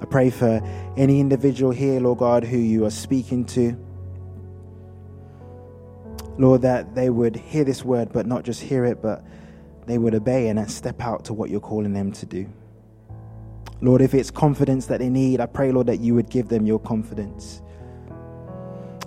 I 0.00 0.04
pray 0.04 0.30
for 0.30 0.62
any 0.96 1.18
individual 1.18 1.72
here, 1.72 1.98
Lord 1.98 2.18
God, 2.18 2.44
who 2.44 2.56
you 2.56 2.84
are 2.84 2.90
speaking 2.90 3.44
to. 3.46 3.76
Lord, 6.38 6.62
that 6.62 6.94
they 6.94 7.10
would 7.10 7.34
hear 7.34 7.64
this 7.64 7.84
word, 7.84 8.12
but 8.12 8.26
not 8.26 8.44
just 8.44 8.62
hear 8.62 8.84
it, 8.84 9.02
but 9.02 9.24
they 9.86 9.98
would 9.98 10.14
obey 10.14 10.46
and 10.48 10.70
step 10.70 11.00
out 11.00 11.24
to 11.24 11.32
what 11.32 11.50
you're 11.50 11.58
calling 11.58 11.94
them 11.94 12.12
to 12.12 12.26
do. 12.26 12.46
Lord, 13.80 14.02
if 14.02 14.14
it's 14.14 14.30
confidence 14.30 14.86
that 14.86 15.00
they 15.00 15.08
need, 15.08 15.40
I 15.40 15.46
pray, 15.46 15.72
Lord, 15.72 15.88
that 15.88 15.98
you 15.98 16.14
would 16.14 16.30
give 16.30 16.48
them 16.48 16.64
your 16.64 16.78
confidence. 16.78 17.60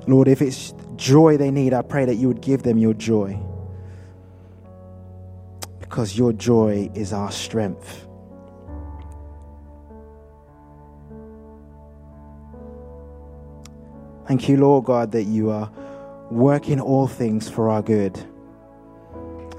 Lord, 0.08 0.30
if 0.30 0.42
it's 0.42 0.74
joy 0.96 1.38
they 1.38 1.52
need, 1.52 1.74
I 1.74 1.82
pray 1.82 2.06
that 2.06 2.16
you 2.16 2.30
would 2.30 2.42
give 2.42 2.64
them 2.64 2.78
your 2.78 2.94
joy. 2.94 3.40
Because 5.80 6.18
your 6.18 6.34
joy 6.34 6.90
is 6.96 7.14
our 7.14 7.32
strength. 7.32 8.06
Thank 14.28 14.50
you, 14.50 14.58
Lord 14.58 14.86
God, 14.86 15.12
that 15.14 15.24
you 15.24 15.52
are 15.52 15.72
working 16.30 16.82
all 16.82 17.08
things 17.08 17.50
for 17.50 17.70
our 17.70 17.82
good 17.82 18.18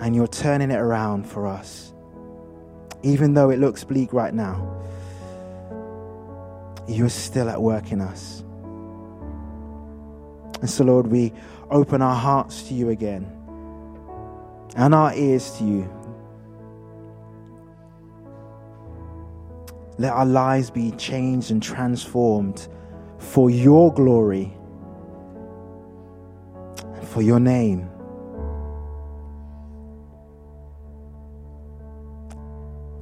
and 0.01 0.15
you're 0.15 0.29
turning 0.29 0.71
it 0.71 0.79
around 0.79 1.27
for 1.27 1.47
us. 1.47 1.93
Even 3.03 3.35
though 3.35 3.51
it 3.51 3.59
looks 3.59 3.85
bleak 3.85 4.13
right 4.13 4.35
now, 4.35 4.75
you 6.87 7.07
are 7.07 7.11
still 7.11 7.49
at 7.49 7.61
work 7.61 7.93
in 7.93 8.01
us. 8.01 8.45
And 10.61 10.69
so, 10.69 10.85
Lord, 10.85 11.07
we 11.07 11.33
open 11.71 12.03
our 12.03 12.17
hearts 12.17 12.65
to 12.65 12.75
you 12.75 12.91
again 12.91 13.31
and 14.77 14.95
our 14.95 15.15
ears 15.15 15.51
to 15.59 15.65
you. 15.65 15.95
Let 19.99 20.13
our 20.13 20.27
lives 20.27 20.71
be 20.71 20.93
changed 20.93 21.51
and 21.51 21.63
transformed 21.63 22.69
for 23.19 23.51
your 23.51 23.93
glory 23.93 24.53
and 26.95 27.09
for 27.09 27.23
your 27.23 27.41
name. 27.41 27.91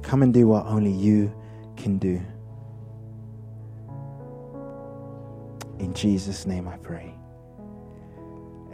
Come 0.01 0.23
and 0.23 0.33
do 0.33 0.47
what 0.47 0.65
only 0.65 0.91
you 0.91 1.33
can 1.75 1.97
do. 1.97 2.21
In 5.79 5.93
Jesus' 5.93 6.45
name 6.45 6.67
I 6.67 6.77
pray. 6.77 7.16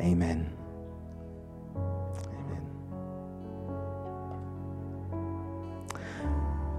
Amen. 0.03 0.51
Amen. 1.75 2.63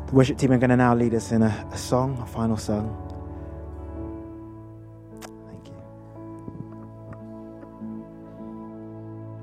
The 0.07 0.13
worship 0.13 0.37
team 0.37 0.53
are 0.53 0.59
going 0.59 0.71
to 0.71 0.77
now 0.77 0.95
lead 0.95 1.15
us 1.15 1.33
in 1.33 1.43
a, 1.43 1.69
a 1.73 1.79
song, 1.79 2.19
a 2.19 2.27
final 2.27 2.59
song. 2.59 3.14